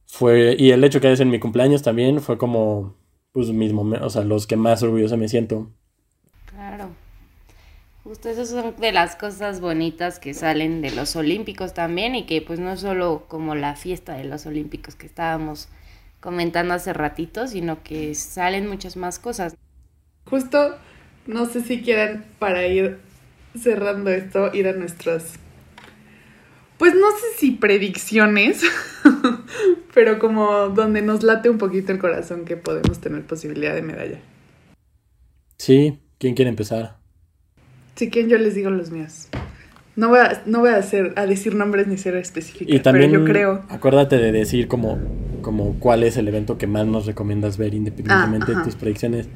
fue 0.06 0.54
y 0.58 0.70
el 0.72 0.84
hecho 0.84 1.00
que 1.00 1.10
es 1.10 1.20
en 1.20 1.30
mi 1.30 1.40
cumpleaños 1.40 1.82
también 1.82 2.20
fue 2.20 2.36
como 2.38 2.94
pues 3.32 3.48
mis 3.48 3.72
o 3.72 4.10
sea, 4.10 4.24
los 4.24 4.46
que 4.46 4.56
más 4.56 4.82
orgulloso 4.82 5.16
me 5.16 5.28
siento. 5.28 5.70
Claro. 6.46 6.90
Justo 8.04 8.28
esas 8.28 8.50
son 8.50 8.74
de 8.78 8.92
las 8.92 9.16
cosas 9.16 9.60
bonitas 9.60 10.18
que 10.18 10.34
salen 10.34 10.82
de 10.82 10.90
los 10.90 11.16
Olímpicos 11.16 11.72
también 11.72 12.14
y 12.14 12.26
que 12.26 12.42
pues 12.42 12.58
no 12.58 12.72
es 12.72 12.80
solo 12.80 13.24
como 13.28 13.54
la 13.54 13.76
fiesta 13.76 14.14
de 14.14 14.24
los 14.24 14.44
Olímpicos 14.44 14.96
que 14.96 15.06
estábamos 15.06 15.68
comentando 16.20 16.74
hace 16.74 16.92
ratito, 16.92 17.46
sino 17.46 17.82
que 17.82 18.14
salen 18.14 18.68
muchas 18.68 18.96
más 18.96 19.18
cosas. 19.18 19.56
Justo, 20.28 20.76
no 21.26 21.46
sé 21.46 21.62
si 21.62 21.80
quieran 21.80 22.26
para 22.38 22.66
ir 22.66 22.98
cerrando 23.58 24.10
esto, 24.10 24.52
ir 24.52 24.68
a 24.68 24.72
nuestras 24.72 25.38
pues 26.82 26.96
no 26.96 27.12
sé 27.12 27.38
si 27.38 27.52
predicciones, 27.52 28.60
pero 29.94 30.18
como 30.18 30.68
donde 30.70 31.00
nos 31.00 31.22
late 31.22 31.48
un 31.48 31.56
poquito 31.56 31.92
el 31.92 32.00
corazón 32.00 32.44
que 32.44 32.56
podemos 32.56 33.00
tener 33.00 33.24
posibilidad 33.24 33.72
de 33.72 33.82
medalla. 33.82 34.18
Sí, 35.58 36.00
¿quién 36.18 36.34
quiere 36.34 36.48
empezar? 36.48 36.96
Sí, 37.94 38.10
¿quién 38.10 38.28
yo 38.28 38.36
les 38.36 38.56
digo 38.56 38.68
los 38.70 38.90
míos. 38.90 39.28
No 39.94 40.08
voy 40.08 40.18
a, 40.18 40.42
no 40.44 40.58
voy 40.58 40.70
a, 40.70 40.76
hacer, 40.78 41.12
a 41.14 41.24
decir 41.24 41.54
nombres 41.54 41.86
ni 41.86 41.98
ser 41.98 42.16
específicos, 42.16 42.74
y 42.74 42.80
también, 42.80 43.12
pero 43.12 43.26
yo 43.26 43.30
creo... 43.30 43.64
Acuérdate 43.68 44.18
de 44.18 44.32
decir 44.32 44.66
como, 44.66 44.98
como 45.40 45.78
cuál 45.78 46.02
es 46.02 46.16
el 46.16 46.26
evento 46.26 46.58
que 46.58 46.66
más 46.66 46.84
nos 46.84 47.06
recomiendas 47.06 47.58
ver 47.58 47.74
independientemente 47.74 48.50
de 48.50 48.58
ah, 48.58 48.64
tus 48.64 48.74
predicciones 48.74 49.28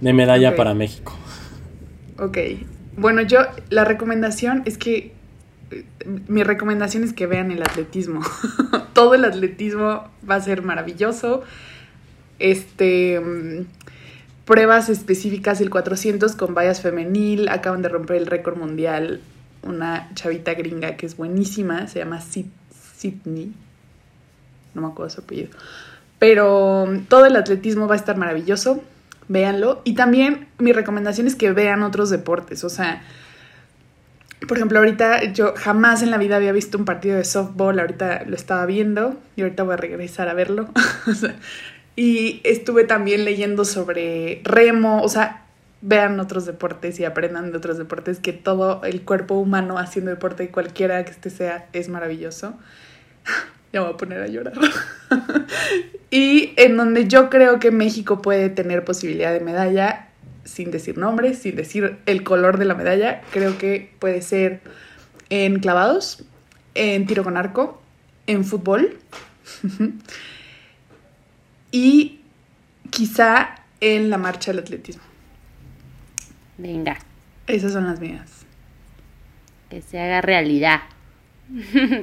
de 0.00 0.12
medalla 0.12 0.54
para 0.54 0.72
México. 0.72 1.18
Ok. 2.20 2.38
Bueno, 2.96 3.22
yo 3.22 3.40
la 3.70 3.84
recomendación 3.84 4.62
es 4.66 4.78
que 4.78 5.15
mi 6.28 6.42
recomendación 6.42 7.04
es 7.04 7.12
que 7.12 7.26
vean 7.26 7.50
el 7.50 7.62
atletismo. 7.62 8.20
Todo 8.92 9.14
el 9.14 9.24
atletismo 9.24 10.08
va 10.28 10.36
a 10.36 10.40
ser 10.40 10.62
maravilloso. 10.62 11.42
Este 12.38 13.20
pruebas 14.44 14.88
específicas 14.88 15.60
el 15.60 15.70
400 15.70 16.36
con 16.36 16.54
vallas 16.54 16.80
femenil, 16.80 17.48
acaban 17.48 17.82
de 17.82 17.88
romper 17.88 18.16
el 18.16 18.26
récord 18.26 18.56
mundial 18.56 19.20
una 19.66 20.08
chavita 20.14 20.54
gringa 20.54 20.96
que 20.96 21.06
es 21.06 21.16
buenísima, 21.16 21.88
se 21.88 21.98
llama 21.98 22.20
Sydney. 22.20 23.52
No 24.74 24.82
me 24.82 24.88
acuerdo 24.88 25.10
su 25.10 25.20
apellido. 25.20 25.50
Pero 26.18 26.86
todo 27.08 27.26
el 27.26 27.36
atletismo 27.36 27.88
va 27.88 27.94
a 27.94 27.98
estar 27.98 28.16
maravilloso. 28.16 28.82
Véanlo. 29.28 29.82
Y 29.84 29.94
también 29.94 30.46
mi 30.58 30.72
recomendación 30.72 31.26
es 31.26 31.34
que 31.34 31.50
vean 31.52 31.82
otros 31.82 32.10
deportes. 32.10 32.62
O 32.64 32.70
sea, 32.70 33.02
por 34.46 34.58
ejemplo, 34.58 34.78
ahorita 34.78 35.32
yo 35.32 35.54
jamás 35.56 36.02
en 36.02 36.10
la 36.10 36.18
vida 36.18 36.36
había 36.36 36.52
visto 36.52 36.76
un 36.76 36.84
partido 36.84 37.16
de 37.16 37.24
softball, 37.24 37.78
ahorita 37.78 38.24
lo 38.26 38.36
estaba 38.36 38.66
viendo 38.66 39.18
y 39.34 39.42
ahorita 39.42 39.62
voy 39.62 39.74
a 39.74 39.76
regresar 39.76 40.28
a 40.28 40.34
verlo. 40.34 40.68
y 41.96 42.40
estuve 42.44 42.84
también 42.84 43.24
leyendo 43.24 43.64
sobre 43.64 44.42
remo, 44.44 45.02
o 45.02 45.08
sea, 45.08 45.46
vean 45.80 46.20
otros 46.20 46.44
deportes 46.44 47.00
y 47.00 47.04
aprendan 47.04 47.50
de 47.50 47.58
otros 47.58 47.78
deportes, 47.78 48.18
que 48.18 48.32
todo 48.34 48.82
el 48.84 49.02
cuerpo 49.02 49.34
humano 49.34 49.78
haciendo 49.78 50.10
deporte, 50.10 50.50
cualquiera 50.50 51.04
que 51.04 51.12
este 51.12 51.30
sea, 51.30 51.68
es 51.72 51.88
maravilloso. 51.88 52.54
Ya 53.72 53.80
me 53.80 53.86
voy 53.88 53.94
a 53.94 53.96
poner 53.98 54.22
a 54.22 54.26
llorar. 54.28 54.54
y 56.10 56.54
en 56.56 56.76
donde 56.76 57.08
yo 57.08 57.28
creo 57.28 57.58
que 57.58 57.72
México 57.72 58.22
puede 58.22 58.48
tener 58.48 58.84
posibilidad 58.84 59.32
de 59.32 59.40
medalla, 59.40 60.06
sin 60.46 60.70
decir 60.70 60.96
nombres, 60.96 61.38
sin 61.40 61.56
decir 61.56 61.98
el 62.06 62.22
color 62.22 62.58
de 62.58 62.64
la 62.64 62.74
medalla, 62.74 63.20
creo 63.32 63.58
que 63.58 63.92
puede 63.98 64.22
ser 64.22 64.62
en 65.28 65.58
clavados, 65.58 66.24
en 66.74 67.06
tiro 67.06 67.24
con 67.24 67.36
arco, 67.36 67.82
en 68.26 68.44
fútbol 68.44 68.98
y 71.70 72.20
quizá 72.90 73.56
en 73.80 74.10
la 74.10 74.18
marcha 74.18 74.52
del 74.52 74.60
atletismo. 74.60 75.02
Venga. 76.58 76.98
Esas 77.46 77.72
son 77.72 77.86
las 77.86 78.00
mías. 78.00 78.46
Que 79.68 79.82
se 79.82 80.00
haga 80.00 80.20
realidad. 80.20 80.80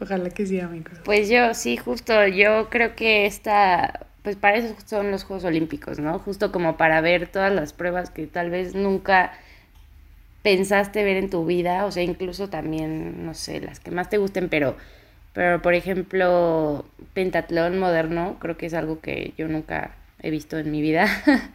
Ojalá 0.00 0.30
que 0.30 0.46
sí, 0.46 0.60
amigo. 0.60 0.90
Pues 1.04 1.28
yo, 1.28 1.54
sí, 1.54 1.76
justo, 1.76 2.26
yo 2.26 2.68
creo 2.70 2.94
que 2.94 3.26
esta, 3.26 4.06
pues 4.22 4.36
para 4.36 4.56
eso 4.56 4.74
son 4.84 5.10
los 5.10 5.24
Juegos 5.24 5.44
Olímpicos, 5.44 5.98
¿no? 5.98 6.18
Justo 6.18 6.52
como 6.52 6.76
para 6.76 7.00
ver 7.00 7.28
todas 7.28 7.52
las 7.52 7.72
pruebas 7.72 8.10
que 8.10 8.26
tal 8.26 8.50
vez 8.50 8.74
nunca 8.74 9.32
pensaste 10.42 11.04
ver 11.04 11.16
en 11.16 11.30
tu 11.30 11.44
vida, 11.44 11.84
o 11.84 11.92
sea, 11.92 12.02
incluso 12.02 12.48
también, 12.48 13.26
no 13.26 13.34
sé, 13.34 13.60
las 13.60 13.80
que 13.80 13.90
más 13.90 14.08
te 14.08 14.18
gusten, 14.18 14.48
pero, 14.48 14.76
pero 15.32 15.62
por 15.62 15.74
ejemplo, 15.74 16.84
pentatlón 17.14 17.78
moderno, 17.78 18.36
creo 18.40 18.56
que 18.56 18.66
es 18.66 18.74
algo 18.74 19.00
que 19.00 19.34
yo 19.36 19.48
nunca 19.48 19.92
he 20.22 20.30
visto 20.30 20.58
en 20.58 20.70
mi 20.70 20.80
vida. 20.80 21.06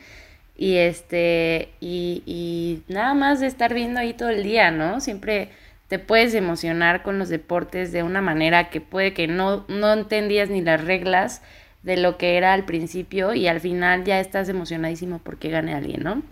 y 0.57 0.75
este, 0.77 1.69
y, 1.79 2.23
y 2.25 2.83
nada 2.93 3.13
más 3.13 3.39
de 3.39 3.47
estar 3.47 3.73
viendo 3.73 3.99
ahí 3.99 4.13
todo 4.13 4.29
el 4.29 4.43
día, 4.43 4.71
¿no? 4.71 4.99
Siempre 4.99 5.49
te 5.87 5.99
puedes 5.99 6.33
emocionar 6.33 7.03
con 7.03 7.19
los 7.19 7.29
deportes 7.29 7.91
de 7.91 8.03
una 8.03 8.21
manera 8.21 8.69
que 8.69 8.81
puede 8.81 9.13
que 9.13 9.27
no, 9.27 9.65
no 9.67 9.93
entendías 9.93 10.49
ni 10.49 10.61
las 10.61 10.83
reglas 10.83 11.41
de 11.83 11.97
lo 11.97 12.17
que 12.17 12.37
era 12.37 12.53
al 12.53 12.63
principio 12.63 13.33
y 13.33 13.47
al 13.47 13.59
final 13.59 14.05
ya 14.05 14.19
estás 14.19 14.49
emocionadísimo 14.49 15.19
porque 15.19 15.49
gane 15.49 15.73
alguien, 15.73 16.03
¿no? 16.03 16.23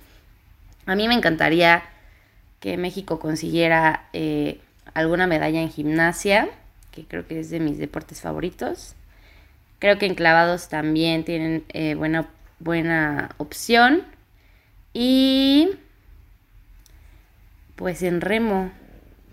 A 0.86 0.96
mí 0.96 1.08
me 1.08 1.14
encantaría 1.14 1.84
que 2.60 2.78
México 2.78 3.20
consiguiera 3.20 4.08
eh, 4.14 4.60
alguna 4.94 5.28
medalla 5.28 5.62
en 5.62 5.70
gimnasia, 5.70 6.50
que 6.92 7.06
creo 7.06 7.28
que 7.28 7.40
es 7.40 7.50
de 7.50 7.60
mis 7.60 7.78
deportes 7.78 8.22
favoritos. 8.22 8.96
Creo 9.80 9.98
que 9.98 10.06
en 10.06 10.16
clavados 10.16 10.70
también 10.70 11.24
tienen 11.24 11.64
eh, 11.70 11.96
buena, 11.96 12.28
buena 12.60 13.30
opción. 13.38 14.04
Y 14.94 15.72
pues 17.76 18.04
en 18.04 18.22
remo, 18.22 18.72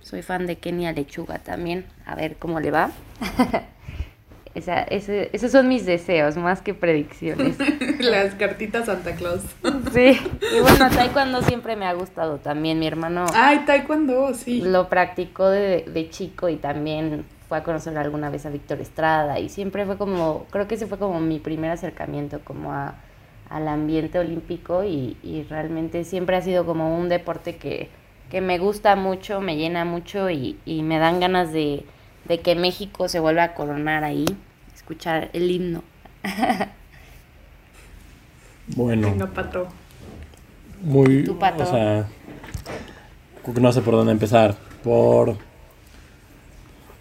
soy 0.00 0.22
fan 0.22 0.46
de 0.46 0.56
Kenia 0.56 0.92
Lechuga 0.92 1.38
también. 1.38 1.84
A 2.06 2.14
ver 2.14 2.36
cómo 2.36 2.60
le 2.60 2.70
va. 2.70 2.90
Esa, 4.54 4.82
ese, 4.82 5.30
esos 5.32 5.52
son 5.52 5.68
mis 5.68 5.86
deseos, 5.86 6.36
más 6.36 6.62
que 6.62 6.74
predicciones. 6.74 7.56
Las 8.00 8.34
cartitas 8.34 8.86
Santa 8.86 9.14
Claus. 9.14 9.42
Sí. 9.92 10.18
Y 10.56 10.60
bueno, 10.60 10.88
taekwondo 10.90 11.42
siempre 11.42 11.76
me 11.76 11.86
ha 11.86 11.92
gustado 11.92 12.38
también. 12.38 12.78
Mi 12.78 12.86
hermano. 12.86 13.26
Ay, 13.34 13.60
taekwondo, 13.66 14.32
sí. 14.34 14.62
Lo 14.62 14.88
practicó 14.88 15.48
de, 15.48 15.82
de 15.82 16.10
chico 16.10 16.48
y 16.48 16.56
también 16.56 17.24
fue 17.48 17.58
a 17.58 17.62
conocer 17.62 17.96
alguna 17.98 18.30
vez 18.30 18.46
a 18.46 18.50
Víctor 18.50 18.80
Estrada. 18.80 19.38
Y 19.38 19.48
siempre 19.48 19.84
fue 19.84 19.96
como, 19.98 20.46
creo 20.50 20.66
que 20.66 20.76
ese 20.76 20.86
fue 20.86 20.98
como 20.98 21.20
mi 21.20 21.38
primer 21.38 21.70
acercamiento 21.70 22.40
como 22.44 22.72
a, 22.72 22.94
al 23.50 23.68
ambiente 23.68 24.18
olímpico. 24.18 24.84
Y, 24.84 25.16
y 25.22 25.44
realmente 25.48 26.04
siempre 26.04 26.36
ha 26.36 26.42
sido 26.42 26.64
como 26.64 26.98
un 26.98 27.08
deporte 27.08 27.56
que 27.56 27.90
que 28.30 28.40
me 28.40 28.58
gusta 28.58 28.96
mucho, 28.96 29.40
me 29.40 29.56
llena 29.56 29.84
mucho 29.84 30.30
y, 30.30 30.58
y 30.64 30.82
me 30.82 30.98
dan 30.98 31.20
ganas 31.20 31.52
de, 31.52 31.84
de, 32.28 32.40
que 32.40 32.54
México 32.54 33.08
se 33.08 33.20
vuelva 33.20 33.44
a 33.44 33.54
coronar 33.54 34.04
ahí, 34.04 34.24
escuchar 34.74 35.30
el 35.32 35.50
himno. 35.50 35.82
bueno. 38.76 39.10
Venga, 39.10 39.26
pato. 39.26 39.68
Muy, 40.82 41.24
¿Tu 41.24 41.38
pato? 41.38 41.64
o 41.64 41.66
sea, 41.66 42.06
no 43.60 43.72
sé 43.72 43.82
por 43.82 43.94
dónde 43.94 44.12
empezar. 44.12 44.56
Por, 44.82 45.36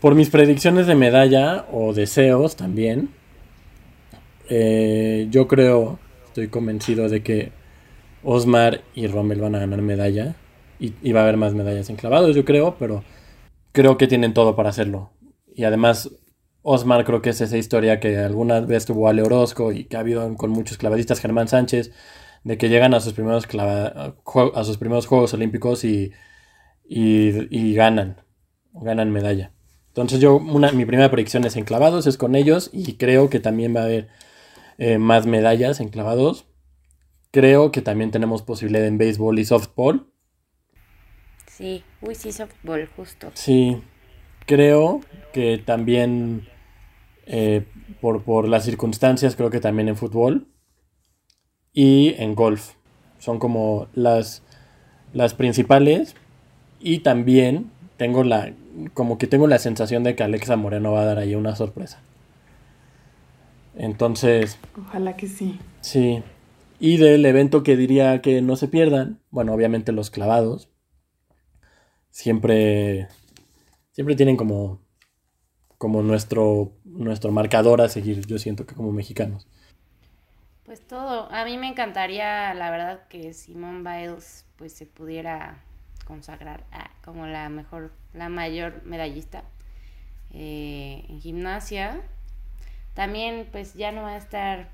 por 0.02 0.16
mis 0.16 0.30
predicciones 0.30 0.88
de 0.88 0.96
medalla 0.96 1.66
o 1.72 1.94
deseos 1.94 2.56
también. 2.56 3.10
Eh, 4.50 5.28
yo 5.30 5.48
creo, 5.48 6.00
estoy 6.26 6.48
convencido 6.48 7.10
de 7.10 7.22
que 7.22 7.52
Osmar 8.24 8.82
y 8.96 9.08
Rommel 9.08 9.42
van 9.42 9.56
a 9.56 9.60
ganar 9.60 9.82
medalla 9.82 10.36
y, 10.80 10.94
y, 11.02 11.12
va 11.12 11.22
a 11.22 11.24
haber 11.24 11.38
más 11.38 11.54
medallas 11.54 11.90
en 11.90 11.96
clavados, 11.96 12.36
yo 12.36 12.46
creo, 12.46 12.76
pero 12.80 13.04
creo 13.72 13.98
que 13.98 14.08
tienen 14.08 14.34
todo 14.34 14.56
para 14.56 14.70
hacerlo. 14.70 15.10
Y 15.58 15.64
además, 15.64 16.12
Osmar 16.62 17.04
creo 17.04 17.24
que 17.24 17.32
es 17.32 17.42
esa 17.42 17.58
historia 17.58 18.00
que 18.00 18.16
alguna 18.20 18.60
vez 18.60 18.86
tuvo 18.86 19.10
Ale 19.10 19.24
Orozco 19.24 19.72
y 19.72 19.86
que 19.86 19.98
ha 19.98 20.02
habido 20.02 20.36
con 20.36 20.52
muchos 20.52 20.78
clavadistas, 20.78 21.20
Germán 21.20 21.48
Sánchez, 21.48 21.92
de 22.44 22.60
que 22.60 22.70
llegan 22.70 22.94
a 22.94 23.00
sus 23.00 23.14
primeros, 23.14 23.48
clava, 23.48 24.14
a 24.54 24.64
sus 24.64 24.78
primeros 24.78 25.08
Juegos 25.08 25.34
Olímpicos 25.34 25.84
y, 25.84 26.12
y, 26.88 27.48
y 27.50 27.74
ganan, 27.74 28.22
ganan 28.72 29.12
medalla. 29.12 29.52
Entonces 29.88 30.20
yo, 30.20 30.36
una, 30.36 30.72
mi 30.74 30.86
primera 30.86 31.10
predicción 31.10 31.44
es 31.44 31.56
en 31.56 31.66
clavados, 31.66 32.06
es 32.06 32.18
con 32.18 32.36
ellos 32.36 32.70
y 32.72 32.94
creo 32.98 33.32
que 33.32 33.40
también 33.40 33.76
va 33.76 33.82
a 33.82 33.86
haber 33.86 34.10
eh, 34.78 35.00
más 35.00 35.26
medallas 35.26 35.80
en 35.80 35.90
clavados. 35.90 36.46
Creo 37.32 37.72
que 37.72 37.82
también 37.82 38.12
tenemos 38.12 38.44
posibilidad 38.44 38.86
en 38.86 39.00
béisbol 39.00 39.40
y 39.40 39.46
softball. 39.46 40.14
Sí, 41.48 41.84
uy, 42.02 42.14
sí, 42.14 42.32
softball, 42.32 42.88
justo. 42.96 43.32
Sí, 43.34 43.82
creo 44.46 45.02
que 45.38 45.60
también 45.60 46.48
eh, 47.28 47.64
por, 48.02 48.24
por, 48.24 48.48
las 48.48 48.66
circunstancias, 48.66 49.36
creo 49.36 49.52
que 49.52 49.60
también 49.60 49.88
en 49.88 49.96
fútbol 49.96 50.48
y 51.74 52.16
en 52.18 52.34
golf. 52.34 52.72
Son 53.20 53.38
como 53.38 53.86
las, 53.94 54.42
las 55.14 55.36
principales 55.36 56.16
y 56.80 57.02
también 57.02 57.70
tengo 57.98 58.24
la, 58.24 58.52
como 58.96 59.20
que 59.20 59.28
tengo 59.28 59.46
la 59.46 59.60
sensación 59.60 60.04
de 60.04 60.16
que 60.16 60.24
Alexa 60.24 60.56
Moreno 60.56 60.94
va 60.94 61.02
a 61.02 61.06
dar 61.06 61.20
ahí 61.20 61.36
una 61.36 61.56
sorpresa. 61.56 62.02
Entonces... 63.76 64.58
Ojalá 64.88 65.16
que 65.18 65.28
sí. 65.28 65.60
Sí. 65.82 66.24
Y 66.80 66.98
del 66.98 67.24
evento 67.28 67.62
que 67.62 67.78
diría 67.78 68.24
que 68.24 68.42
no 68.42 68.56
se 68.56 68.68
pierdan, 68.68 69.20
bueno, 69.30 69.54
obviamente 69.54 69.92
los 69.92 70.10
clavados, 70.10 70.72
siempre, 72.10 73.08
siempre 73.92 74.16
tienen 74.16 74.36
como, 74.36 74.82
como 75.78 76.02
nuestro, 76.02 76.72
nuestro 76.86 77.32
marcador 77.32 77.82
a 77.82 77.90
seguir, 77.90 78.26
yo 78.26 78.38
siento 78.40 78.66
que 78.66 78.76
como 78.76 78.92
mexicanos. 78.92 79.48
Pues 80.66 80.82
todo, 80.82 81.32
a 81.32 81.46
mí 81.46 81.58
me 81.58 81.68
encantaría, 81.70 82.54
la 82.54 82.70
verdad, 82.72 83.08
que 83.08 83.34
Simone 83.34 83.80
Biles 83.80 84.46
pues 84.58 84.74
se 84.74 84.86
pudiera 84.86 85.64
consagrar 86.06 86.66
a, 86.72 86.90
como 87.06 87.28
la 87.28 87.48
mejor, 87.50 87.92
la 88.14 88.28
mayor 88.30 88.84
medallista 88.84 89.44
eh, 90.34 91.06
en 91.08 91.22
gimnasia. 91.22 92.02
También 92.96 93.48
pues 93.52 93.76
ya 93.76 93.92
no 93.92 94.02
va 94.02 94.14
a 94.14 94.18
estar 94.18 94.70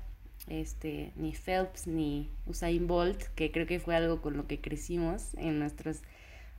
este 0.48 1.12
ni 1.16 1.32
Phelps 1.32 1.86
ni 1.86 2.30
Usain 2.46 2.86
Bolt, 2.86 3.22
que 3.34 3.52
creo 3.52 3.66
que 3.66 3.80
fue 3.80 3.94
algo 3.94 4.20
con 4.20 4.36
lo 4.36 4.46
que 4.46 4.60
crecimos 4.60 5.34
en 5.34 5.58
nuestros 5.58 6.02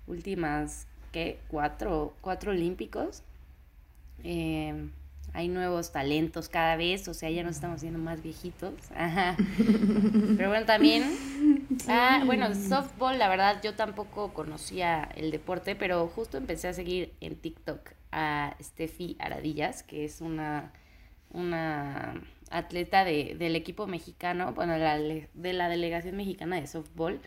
últimas, 0.07 0.87
¿qué? 1.11 1.39
Cuatro, 1.47 2.13
cuatro 2.21 2.51
olímpicos. 2.51 3.23
Eh, 4.23 4.89
hay 5.35 5.49
nuevos 5.49 5.91
talentos 5.91 6.47
cada 6.47 6.77
vez, 6.77 7.07
o 7.09 7.13
sea, 7.13 7.29
ya 7.29 7.43
nos 7.43 7.55
estamos 7.55 7.77
haciendo 7.77 7.99
más 7.99 8.23
viejitos. 8.23 8.73
Ajá. 8.95 9.35
Pero 10.37 10.49
bueno, 10.49 10.65
también. 10.65 11.03
Ah, 11.87 12.21
bueno, 12.25 12.53
softball, 12.55 13.17
la 13.17 13.27
verdad, 13.27 13.59
yo 13.63 13.75
tampoco 13.75 14.33
conocía 14.33 15.09
el 15.15 15.29
deporte, 15.29 15.75
pero 15.75 16.07
justo 16.07 16.37
empecé 16.37 16.67
a 16.67 16.73
seguir 16.73 17.13
en 17.21 17.35
TikTok 17.35 17.91
a 18.11 18.55
Steffi 18.61 19.17
Aradillas, 19.19 19.83
que 19.83 20.05
es 20.05 20.21
una, 20.21 20.71
una 21.31 22.21
atleta 22.49 23.03
de, 23.03 23.35
del 23.37 23.55
equipo 23.55 23.87
mexicano, 23.87 24.53
bueno, 24.53 24.77
la, 24.77 24.97
de 24.97 25.53
la 25.53 25.67
delegación 25.67 26.15
mexicana 26.15 26.55
de 26.61 26.67
softball. 26.67 27.19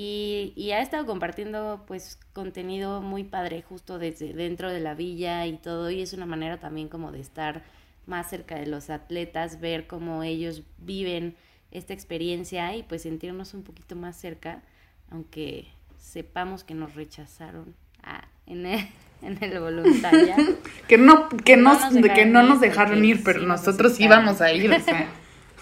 Y, 0.00 0.52
y, 0.54 0.70
ha 0.70 0.80
estado 0.80 1.06
compartiendo 1.06 1.82
pues 1.88 2.20
contenido 2.32 3.00
muy 3.02 3.24
padre 3.24 3.62
justo 3.68 3.98
desde 3.98 4.32
dentro 4.32 4.70
de 4.70 4.78
la 4.78 4.94
villa 4.94 5.44
y 5.44 5.56
todo 5.56 5.90
y 5.90 6.00
es 6.00 6.12
una 6.12 6.24
manera 6.24 6.60
también 6.60 6.88
como 6.88 7.10
de 7.10 7.18
estar 7.18 7.64
más 8.06 8.30
cerca 8.30 8.54
de 8.54 8.66
los 8.68 8.90
atletas, 8.90 9.58
ver 9.58 9.88
cómo 9.88 10.22
ellos 10.22 10.62
viven 10.78 11.34
esta 11.72 11.94
experiencia 11.94 12.76
y 12.76 12.84
pues 12.84 13.02
sentirnos 13.02 13.54
un 13.54 13.64
poquito 13.64 13.96
más 13.96 14.16
cerca, 14.16 14.62
aunque 15.10 15.66
sepamos 15.98 16.62
que 16.62 16.74
nos 16.74 16.94
rechazaron 16.94 17.74
ah, 18.04 18.22
en, 18.46 18.66
el, 18.66 18.88
en 19.22 19.42
el 19.42 19.58
voluntariado. 19.58 20.44
Que 20.86 20.96
no, 20.96 21.28
que 21.28 21.56
No 21.56 21.74
nos, 21.74 21.92
que 22.14 22.24
no 22.24 22.44
nos 22.44 22.60
dejaron 22.60 23.04
ir 23.04 23.24
pero 23.24 23.40
sí 23.40 23.46
nosotros 23.46 23.98
íbamos 23.98 24.40
a 24.40 24.52
ir, 24.52 24.70
o 24.70 24.78
sea. 24.78 25.08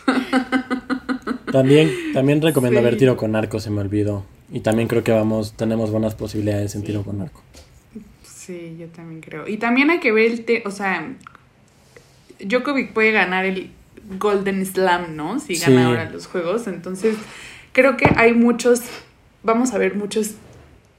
También, 1.56 1.90
también 2.12 2.42
recomiendo 2.42 2.80
Sí. 2.80 2.84
ver 2.84 2.96
tiro 2.96 3.16
con 3.16 3.34
arco, 3.36 3.60
se 3.60 3.70
me 3.70 3.80
olvidó. 3.80 4.24
Y 4.52 4.60
también 4.60 4.88
creo 4.88 5.02
que 5.02 5.12
vamos, 5.12 5.54
tenemos 5.54 5.90
buenas 5.90 6.14
posibilidades 6.14 6.74
en 6.74 6.82
tiro 6.84 7.02
con 7.02 7.20
arco. 7.20 7.42
Sí, 8.22 8.76
yo 8.78 8.86
también 8.88 9.20
creo. 9.20 9.48
Y 9.48 9.56
también 9.56 9.90
hay 9.90 9.98
que 10.00 10.12
ver 10.12 10.30
el 10.30 10.44
te, 10.44 10.62
o 10.66 10.70
sea, 10.70 11.14
Djokovic 12.40 12.92
puede 12.92 13.12
ganar 13.12 13.44
el 13.44 13.70
Golden 14.18 14.64
Slam, 14.64 15.16
¿no? 15.16 15.40
Si 15.40 15.56
gana 15.56 15.80
Sí. 15.80 15.86
ahora 15.86 16.10
los 16.10 16.26
juegos. 16.26 16.66
Entonces, 16.68 17.16
creo 17.72 17.96
que 17.96 18.08
hay 18.16 18.34
muchos, 18.34 18.82
vamos 19.42 19.72
a 19.72 19.78
ver 19.78 19.96
muchos 19.96 20.32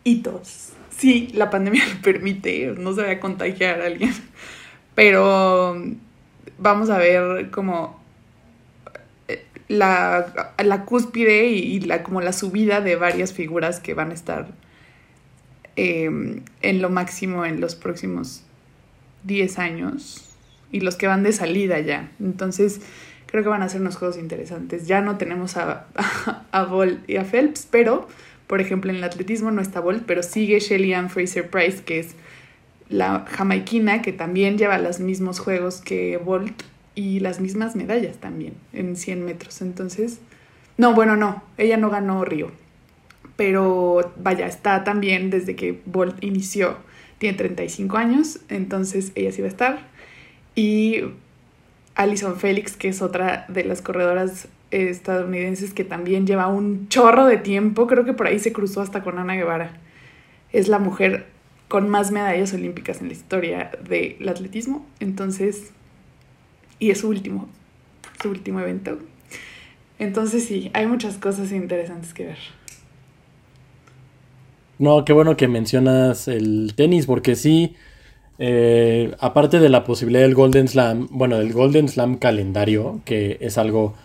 hitos. 0.03 0.69
Sí, 0.97 1.29
la 1.33 1.49
pandemia 1.49 1.83
lo 1.95 2.01
permite, 2.01 2.73
no 2.77 2.93
se 2.93 3.03
va 3.03 3.11
a 3.11 3.19
contagiar 3.19 3.81
a 3.81 3.85
alguien. 3.85 4.13
Pero 4.95 5.81
vamos 6.57 6.89
a 6.89 6.97
ver 6.97 7.49
como 7.51 8.01
la, 9.67 10.53
la 10.63 10.85
cúspide 10.85 11.47
y, 11.47 11.79
la, 11.81 12.03
como 12.03 12.21
la 12.21 12.33
subida 12.33 12.81
de 12.81 12.95
varias 12.95 13.33
figuras 13.33 13.79
que 13.79 13.93
van 13.93 14.11
a 14.11 14.13
estar 14.13 14.47
eh, 15.75 16.41
en 16.61 16.81
lo 16.81 16.89
máximo 16.89 17.45
en 17.45 17.59
los 17.59 17.75
próximos 17.75 18.43
10 19.23 19.59
años 19.59 20.23
y 20.71 20.79
los 20.81 20.95
que 20.95 21.07
van 21.07 21.23
de 21.23 21.33
salida 21.33 21.79
ya. 21.79 22.11
Entonces, 22.19 22.81
creo 23.25 23.43
que 23.43 23.49
van 23.49 23.61
a 23.61 23.69
ser 23.69 23.81
unos 23.81 23.97
juegos 23.97 24.17
interesantes. 24.17 24.87
Ya 24.87 25.01
no 25.01 25.17
tenemos 25.17 25.57
a, 25.57 25.85
a, 26.51 26.63
Bolt 26.63 27.07
y 27.09 27.17
a 27.17 27.23
Phelps, 27.23 27.67
pero, 27.69 28.07
por 28.47 28.61
ejemplo, 28.61 28.89
en 28.91 28.97
el 28.97 29.03
atletismo 29.03 29.51
no 29.51 29.61
está 29.61 29.79
Bolt, 29.79 30.03
pero 30.05 30.23
sigue 30.23 30.59
Shelly 30.59 30.93
Ann 30.93 31.09
Fraser 31.09 31.49
Price, 31.49 31.83
que 31.83 31.99
es 31.99 32.15
la 32.89 33.25
jamaiquina, 33.29 34.01
que 34.01 34.13
también 34.13 34.57
lleva 34.57 34.77
los 34.77 34.99
mismos 34.99 35.39
juegos 35.39 35.81
que 35.81 36.17
Bolt 36.17 36.63
y 36.97 37.21
las 37.21 37.39
mismas 37.39 37.77
medallas 37.77 38.17
también 38.17 38.55
en 38.73 38.97
100 38.97 39.23
metros. 39.23 39.61
Entonces, 39.61 40.19
no, 40.77 40.93
bueno, 40.93 41.15
no, 41.15 41.43
ella 41.57 41.77
no 41.77 41.89
ganó 41.89 42.25
Río 42.25 42.51
pero 43.37 44.11
vaya, 44.17 44.47
está 44.47 44.83
también 44.83 45.29
desde 45.29 45.55
que 45.55 45.79
Bolt 45.85 46.21
inició, 46.21 46.75
tiene 47.19 47.37
35 47.37 47.95
años, 47.95 48.39
entonces 48.49 49.11
ella 49.15 49.31
sí 49.31 49.41
va 49.41 49.47
a 49.47 49.51
estar. 49.51 49.87
Y 50.55 51.03
Alison 51.95 52.35
Félix, 52.35 52.75
que 52.75 52.89
es 52.89 53.01
otra 53.01 53.45
de 53.47 53.63
las 53.63 53.81
corredoras 53.81 54.47
estadounidenses 54.71 55.73
que 55.73 55.85
también 55.85 56.27
lleva 56.27 56.47
un 56.47 56.89
chorro 56.89 57.25
de 57.25 57.37
tiempo, 57.37 57.87
creo 57.87 58.03
que 58.03 58.13
por 58.13 58.27
ahí 58.27 58.39
se 58.39 58.51
cruzó 58.51 58.81
hasta 58.81 59.03
con 59.03 59.19
Ana 59.19 59.35
Guevara. 59.35 59.71
Es 60.51 60.67
la 60.67 60.79
mujer 60.79 61.27
con 61.67 61.89
más 61.89 62.11
medallas 62.11 62.53
olímpicas 62.53 63.01
en 63.01 63.07
la 63.07 63.13
historia 63.13 63.71
del 63.87 64.27
atletismo, 64.27 64.85
entonces, 64.99 65.73
y 66.79 66.91
es 66.91 66.99
su 66.99 67.09
último, 67.09 67.47
su 68.21 68.29
último 68.29 68.59
evento. 68.59 68.99
Entonces 69.99 70.45
sí, 70.45 70.69
hay 70.73 70.85
muchas 70.85 71.17
cosas 71.17 71.51
interesantes 71.51 72.13
que 72.13 72.25
ver. 72.25 72.37
No, 74.79 75.05
qué 75.05 75.13
bueno 75.13 75.37
que 75.37 75.47
mencionas 75.47 76.27
el 76.27 76.73
tenis, 76.75 77.07
porque 77.07 77.35
sí, 77.35 77.75
eh, 78.37 79.15
aparte 79.19 79.59
de 79.59 79.69
la 79.69 79.83
posibilidad 79.83 80.21
del 80.21 80.35
Golden 80.35 80.67
Slam, 80.67 81.07
bueno, 81.09 81.37
del 81.39 81.51
Golden 81.51 81.89
Slam 81.89 82.17
calendario, 82.17 83.01
que 83.03 83.37
es 83.41 83.57
algo 83.57 83.95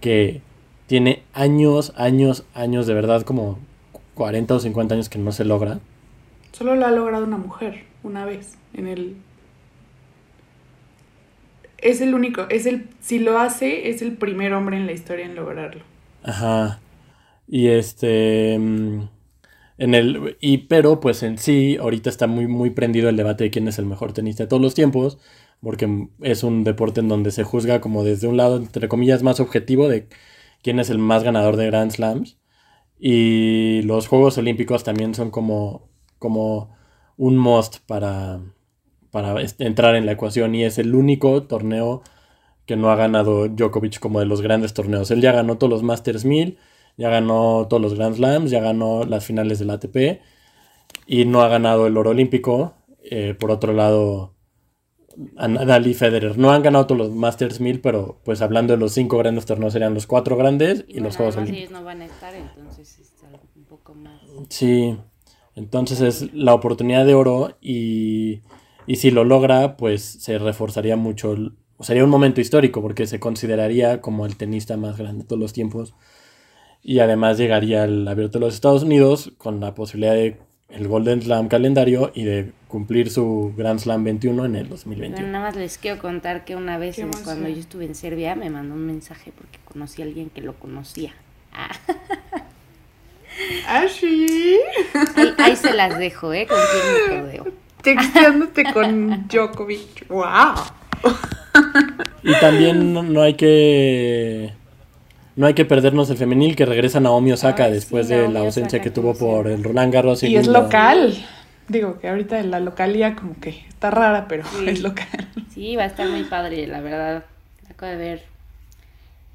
que 0.00 0.42
tiene 0.86 1.22
años, 1.32 1.94
años, 1.96 2.44
años, 2.52 2.86
de 2.86 2.94
verdad, 2.94 3.22
como 3.22 3.58
40 4.14 4.54
o 4.54 4.60
50 4.60 4.94
años 4.94 5.08
que 5.08 5.18
no 5.18 5.32
se 5.32 5.46
logra. 5.46 5.80
Solo 6.52 6.74
lo 6.74 6.84
ha 6.84 6.90
logrado 6.90 7.24
una 7.24 7.38
mujer, 7.38 7.84
una 8.02 8.26
vez, 8.26 8.58
en 8.74 8.86
el... 8.86 9.16
Es 11.82 12.00
el 12.00 12.14
único, 12.14 12.46
es 12.50 12.66
el... 12.66 12.90
Si 13.00 13.18
lo 13.18 13.38
hace, 13.38 13.88
es 13.90 14.02
el 14.02 14.16
primer 14.16 14.52
hombre 14.54 14.76
en 14.76 14.86
la 14.86 14.92
historia 14.92 15.24
en 15.26 15.34
lograrlo. 15.34 15.84
Ajá. 16.22 16.84
Y 17.46 17.68
este... 17.68 18.58
mm, 18.58 19.08
En 19.78 19.94
el, 19.94 20.38
y 20.40 20.58
pero 20.68 21.00
pues 21.00 21.22
en 21.24 21.38
sí, 21.38 21.76
ahorita 21.80 22.10
está 22.10 22.26
muy, 22.28 22.46
muy 22.48 22.70
prendido 22.70 23.08
el 23.10 23.16
debate 23.16 23.44
de 23.44 23.50
quién 23.50 23.68
es 23.68 23.78
el 23.78 23.86
mejor 23.86 24.12
tenista 24.14 24.44
de 24.44 24.48
todos 24.48 24.62
los 24.62 24.74
tiempos, 24.74 25.18
porque 25.62 26.08
es 26.22 26.44
un 26.44 26.64
deporte 26.64 27.00
en 27.00 27.08
donde 27.08 27.32
se 27.32 27.44
juzga 27.44 27.80
como 27.80 28.04
desde 28.04 28.28
un 28.28 28.36
lado, 28.38 28.58
entre 28.58 28.88
comillas, 28.88 29.22
más 29.22 29.40
objetivo 29.40 29.88
de 29.88 30.08
quién 30.62 30.80
es 30.80 30.90
el 30.90 30.98
más 30.98 31.24
ganador 31.24 31.56
de 31.56 31.66
Grand 31.66 31.92
Slams. 31.92 32.38
Y 32.98 33.82
los 33.82 34.08
Juegos 34.08 34.38
Olímpicos 34.38 34.84
también 34.84 35.14
son 35.14 35.30
como, 35.30 35.90
como 36.18 36.76
un 37.16 37.36
must 37.38 37.78
para, 37.86 38.40
para 39.10 39.40
est- 39.42 39.60
entrar 39.60 39.94
en 39.96 40.06
la 40.06 40.12
ecuación 40.12 40.54
y 40.54 40.64
es 40.64 40.78
el 40.78 40.94
único 40.94 41.42
torneo 41.44 42.02
que 42.66 42.76
no 42.76 42.90
ha 42.90 42.96
ganado 42.96 43.48
Djokovic 43.48 43.98
como 43.98 44.20
de 44.20 44.26
los 44.26 44.40
grandes 44.42 44.74
torneos. 44.74 45.10
Él 45.10 45.20
ya 45.20 45.32
ganó 45.32 45.58
todos 45.58 45.70
los 45.72 45.82
Masters 45.82 46.24
1000, 46.24 46.58
ya 46.96 47.08
ganó 47.10 47.66
todos 47.68 47.82
los 47.82 47.94
Grand 47.94 48.14
Slams, 48.16 48.50
ya 48.50 48.60
ganó 48.60 49.04
las 49.04 49.24
finales 49.24 49.58
del 49.58 49.70
ATP 49.70 50.20
y 51.06 51.24
no 51.24 51.42
ha 51.42 51.48
ganado 51.48 51.86
el 51.86 51.96
oro 51.96 52.10
olímpico. 52.10 52.74
Eh, 53.02 53.34
por 53.38 53.50
otro 53.50 53.72
lado, 53.72 54.34
Nadal 55.36 55.86
y 55.86 55.94
Federer 55.94 56.38
no 56.38 56.52
han 56.52 56.62
ganado 56.62 56.86
todos 56.86 56.98
los 56.98 57.10
Masters 57.10 57.60
1000, 57.60 57.80
pero 57.80 58.20
pues 58.24 58.40
hablando 58.42 58.72
de 58.74 58.78
los 58.78 58.92
cinco 58.92 59.18
grandes 59.18 59.44
torneos 59.46 59.72
serían 59.72 59.92
los 59.94 60.06
cuatro 60.06 60.36
grandes 60.36 60.84
y 60.86 60.94
Bueno, 60.94 61.06
los 61.08 61.16
Juegos 61.16 61.36
Olímpicos. 61.36 61.70
no 61.72 61.82
van 61.82 62.02
a 62.02 62.06
estar, 62.06 62.32
entonces 62.34 62.98
es 63.00 63.24
algo 63.24 63.40
un 63.56 63.64
poco 63.64 63.94
más. 63.94 64.20
Sí, 64.50 64.96
entonces 65.56 66.00
es 66.00 66.32
la 66.32 66.54
oportunidad 66.54 67.04
de 67.04 67.14
oro 67.14 67.56
y, 67.60 68.40
y 68.92 68.96
si 68.96 69.10
lo 69.10 69.22
logra, 69.24 69.76
pues 69.76 70.02
se 70.02 70.38
reforzaría 70.38 70.96
mucho. 70.96 71.32
el- 71.34 71.52
Sería 71.80 72.02
un 72.04 72.10
momento 72.10 72.40
histórico 72.40 72.82
porque 72.82 73.06
se 73.06 73.20
consideraría 73.20 74.00
como 74.00 74.26
el 74.26 74.36
tenista 74.36 74.76
más 74.76 74.98
grande 74.98 75.22
de 75.22 75.28
todos 75.28 75.40
los 75.40 75.52
tiempos. 75.52 75.94
Y 76.82 76.98
además 76.98 77.38
llegaría 77.38 77.84
al 77.84 78.06
abierto 78.08 78.38
de 78.38 78.46
los 78.46 78.54
Estados 78.54 78.82
Unidos 78.82 79.32
con 79.38 79.60
la 79.60 79.74
posibilidad 79.74 80.14
de 80.14 80.38
el 80.70 80.88
Golden 80.88 81.22
Slam 81.22 81.48
calendario 81.48 82.10
y 82.14 82.24
de 82.24 82.52
cumplir 82.68 83.10
su 83.10 83.52
Grand 83.56 83.78
Slam 83.80 84.04
21 84.04 84.44
en 84.44 84.54
el 84.56 84.62
Bueno, 84.64 84.70
2021. 84.76 85.28
nada 85.28 85.44
más 85.46 85.56
les 85.56 85.78
quiero 85.78 85.98
contar 86.00 86.44
que 86.44 86.54
una 86.56 86.76
vez 86.78 86.98
en- 86.98 87.10
cuando 87.24 87.48
yo 87.48 87.58
estuve 87.60 87.84
en 87.86 87.94
Serbia 87.94 88.34
me 88.36 88.50
mandó 88.50 88.74
un 88.74 88.86
mensaje 88.86 89.32
porque 89.36 89.58
conocí 89.64 90.02
a 90.02 90.04
alguien 90.04 90.30
que 90.30 90.42
lo 90.42 90.54
conocía. 90.54 91.12
Ah, 91.52 91.70
Así, 93.68 94.58
ahí, 95.16 95.34
ahí 95.38 95.56
se 95.56 95.72
las 95.74 95.98
dejo, 95.98 96.32
¿eh? 96.32 96.46
Con 96.46 96.58
quién 96.72 97.16
me 97.22 97.22
codeo. 97.22 97.52
Texteándote 97.82 98.64
con 98.72 99.26
Djokovic. 99.28 100.08
¡Wow! 100.08 100.54
Y 102.22 102.32
también 102.40 102.92
no, 102.92 103.02
no 103.02 103.22
hay 103.22 103.34
que 103.34 104.52
no 105.36 105.46
hay 105.46 105.54
que 105.54 105.64
perdernos 105.64 106.10
el 106.10 106.16
femenil 106.18 106.54
que 106.56 106.66
regresa 106.66 107.00
Naomi 107.00 107.32
Osaka 107.32 107.64
Ay, 107.64 107.70
sí, 107.70 107.74
después 107.76 108.08
de 108.08 108.16
Naomi 108.18 108.34
la 108.34 108.40
ausencia 108.40 108.78
Osaka, 108.78 108.82
que 108.84 108.90
tuvo 108.90 109.14
por 109.14 109.46
el 109.48 109.64
Roland 109.64 109.92
Garros 109.92 110.22
Y 110.22 110.36
es 110.36 110.46
la- 110.46 110.60
local. 110.62 111.14
Digo 111.68 111.98
que 112.00 112.08
ahorita 112.08 112.42
la 112.42 112.58
localía 112.60 113.14
como 113.14 113.38
que 113.40 113.50
está 113.68 113.90
rara, 113.90 114.26
pero 114.28 114.44
Sí. 114.44 114.68
es 114.68 114.82
local. 114.82 115.06
Sí, 115.54 115.76
va 115.76 115.84
a 115.84 115.86
estar 115.86 116.08
muy 116.08 116.24
padre, 116.24 116.66
la 116.66 116.80
verdad. 116.80 117.24
Acabo 117.70 117.92
de 117.92 117.96
ver 117.98 118.22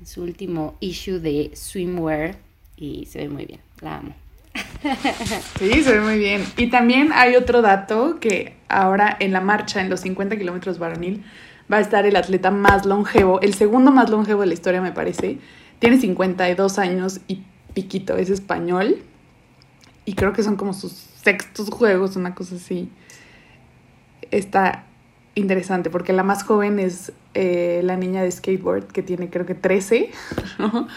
su 0.06 0.22
último 0.22 0.76
issue 0.82 1.20
de 1.20 1.52
swimwear 1.56 2.36
y 2.78 3.06
se 3.06 3.20
ve 3.20 3.30
muy 3.30 3.46
bien. 3.46 3.62
La 3.82 3.98
amo. 3.98 4.14
Sí, 5.60 5.84
se 5.84 5.94
ve 5.94 6.02
muy 6.02 6.18
bien. 6.18 6.44
Y 6.58 6.70
también 6.70 7.12
hay 7.14 7.36
otro 7.36 7.62
dato 7.62 8.20
que 8.20 8.56
ahora 8.70 9.16
en 9.20 9.32
la 9.32 9.42
marcha, 9.42 9.82
en 9.82 9.90
los 9.90 10.02
50 10.02 10.38
kilómetros 10.38 10.80
varonil, 10.80 11.24
va 11.72 11.78
a 11.78 11.80
estar 11.82 12.06
el 12.06 12.16
atleta 12.16 12.52
más 12.52 12.86
longevo, 12.86 13.42
el 13.42 13.54
segundo 13.54 13.92
más 13.92 14.10
longevo 14.10 14.42
de 14.42 14.48
la 14.48 14.54
historia, 14.54 14.82
me 14.82 14.92
parece. 14.92 15.40
Tiene 15.80 16.00
52 16.00 16.80
años 16.80 17.22
y 17.28 17.44
piquito, 17.74 18.18
es 18.18 18.30
español. 18.30 18.98
Y 20.06 20.14
creo 20.14 20.34
que 20.34 20.44
son 20.44 20.56
como 20.56 20.74
sus 20.74 20.92
sextos 20.92 21.70
juegos, 21.70 22.16
una 22.16 22.36
cosa 22.36 22.56
así. 22.56 22.90
Está 24.32 24.86
interesante, 25.34 25.90
porque 25.90 26.14
la 26.14 26.24
más 26.24 26.44
joven 26.44 26.80
es 26.80 27.12
eh, 27.34 27.82
la 27.84 27.98
niña 27.98 28.24
de 28.24 28.32
skateboard, 28.32 28.88
que 28.88 29.04
tiene 29.04 29.30
creo 29.30 29.46
que 29.46 29.56
13, 29.56 30.12
¿no? 30.60 30.88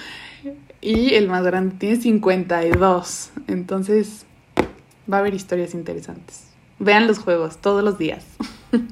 Y 0.80 1.14
el 1.14 1.28
más 1.28 1.44
grande 1.44 1.76
tiene 1.78 1.96
52. 1.96 3.30
Entonces, 3.46 4.26
va 5.10 5.18
a 5.18 5.20
haber 5.20 5.34
historias 5.34 5.74
interesantes. 5.74 6.48
Vean 6.78 7.06
los 7.06 7.18
juegos 7.18 7.58
todos 7.58 7.82
los 7.82 7.98
días. 7.98 8.24
Pues, 8.70 8.82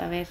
a 0.00 0.08
ver. 0.08 0.28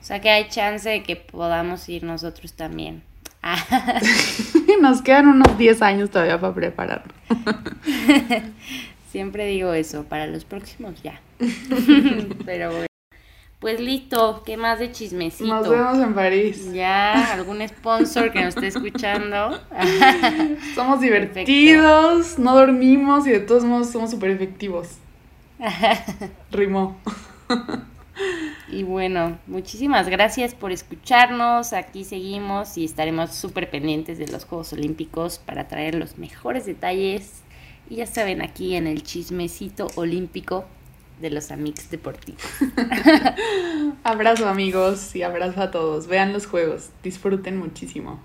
O 0.00 0.04
sea 0.04 0.20
que 0.20 0.30
hay 0.30 0.48
chance 0.48 0.88
de 0.88 1.02
que 1.02 1.16
podamos 1.16 1.88
ir 1.88 2.04
nosotros 2.04 2.52
también. 2.54 3.02
Ah, 3.42 4.00
Nos 4.80 5.02
quedan 5.02 5.28
unos 5.28 5.58
10 5.58 5.82
años 5.82 6.10
todavía 6.10 6.40
para 6.40 6.54
prepararnos. 6.54 7.14
siempre 9.12 9.46
digo 9.46 9.72
eso, 9.72 10.04
para 10.04 10.26
los 10.26 10.44
próximos 10.44 11.02
ya. 11.02 11.20
Pero 12.44 12.70
bueno. 12.70 12.86
Pues 13.58 13.80
listo, 13.80 14.42
¿qué 14.44 14.58
más 14.58 14.78
de 14.78 14.92
chismecito? 14.92 15.46
Nos 15.46 15.68
vemos 15.68 15.98
en 15.98 16.14
París. 16.14 16.72
Ya, 16.74 17.32
algún 17.32 17.66
sponsor 17.66 18.30
que 18.30 18.44
nos 18.44 18.54
esté 18.54 18.66
escuchando. 18.66 19.58
Somos 20.74 21.00
divertidos, 21.00 22.38
no 22.38 22.54
dormimos 22.54 23.26
y 23.26 23.30
de 23.30 23.40
todos 23.40 23.64
modos 23.64 23.90
somos 23.90 24.10
súper 24.10 24.30
efectivos. 24.30 24.98
Rimó. 26.52 26.98
Y 28.68 28.82
bueno, 28.82 29.38
muchísimas 29.46 30.08
gracias 30.08 30.54
por 30.54 30.70
escucharnos. 30.70 31.72
Aquí 31.72 32.04
seguimos 32.04 32.76
y 32.76 32.84
estaremos 32.84 33.34
súper 33.34 33.70
pendientes 33.70 34.18
de 34.18 34.28
los 34.28 34.44
Juegos 34.44 34.74
Olímpicos 34.74 35.38
para 35.38 35.66
traer 35.66 35.94
los 35.94 36.18
mejores 36.18 36.66
detalles. 36.66 37.42
Y 37.88 37.96
ya 37.96 38.06
saben, 38.06 38.42
aquí 38.42 38.74
en 38.74 38.86
el 38.86 39.02
chismecito 39.02 39.86
olímpico 39.94 40.66
de 41.20 41.30
los 41.30 41.50
Amix 41.50 41.90
Deportivos. 41.90 42.42
abrazo 44.04 44.48
amigos 44.48 45.14
y 45.16 45.22
abrazo 45.22 45.62
a 45.62 45.70
todos. 45.70 46.06
Vean 46.06 46.32
los 46.32 46.46
juegos, 46.46 46.90
disfruten 47.02 47.56
muchísimo. 47.58 48.20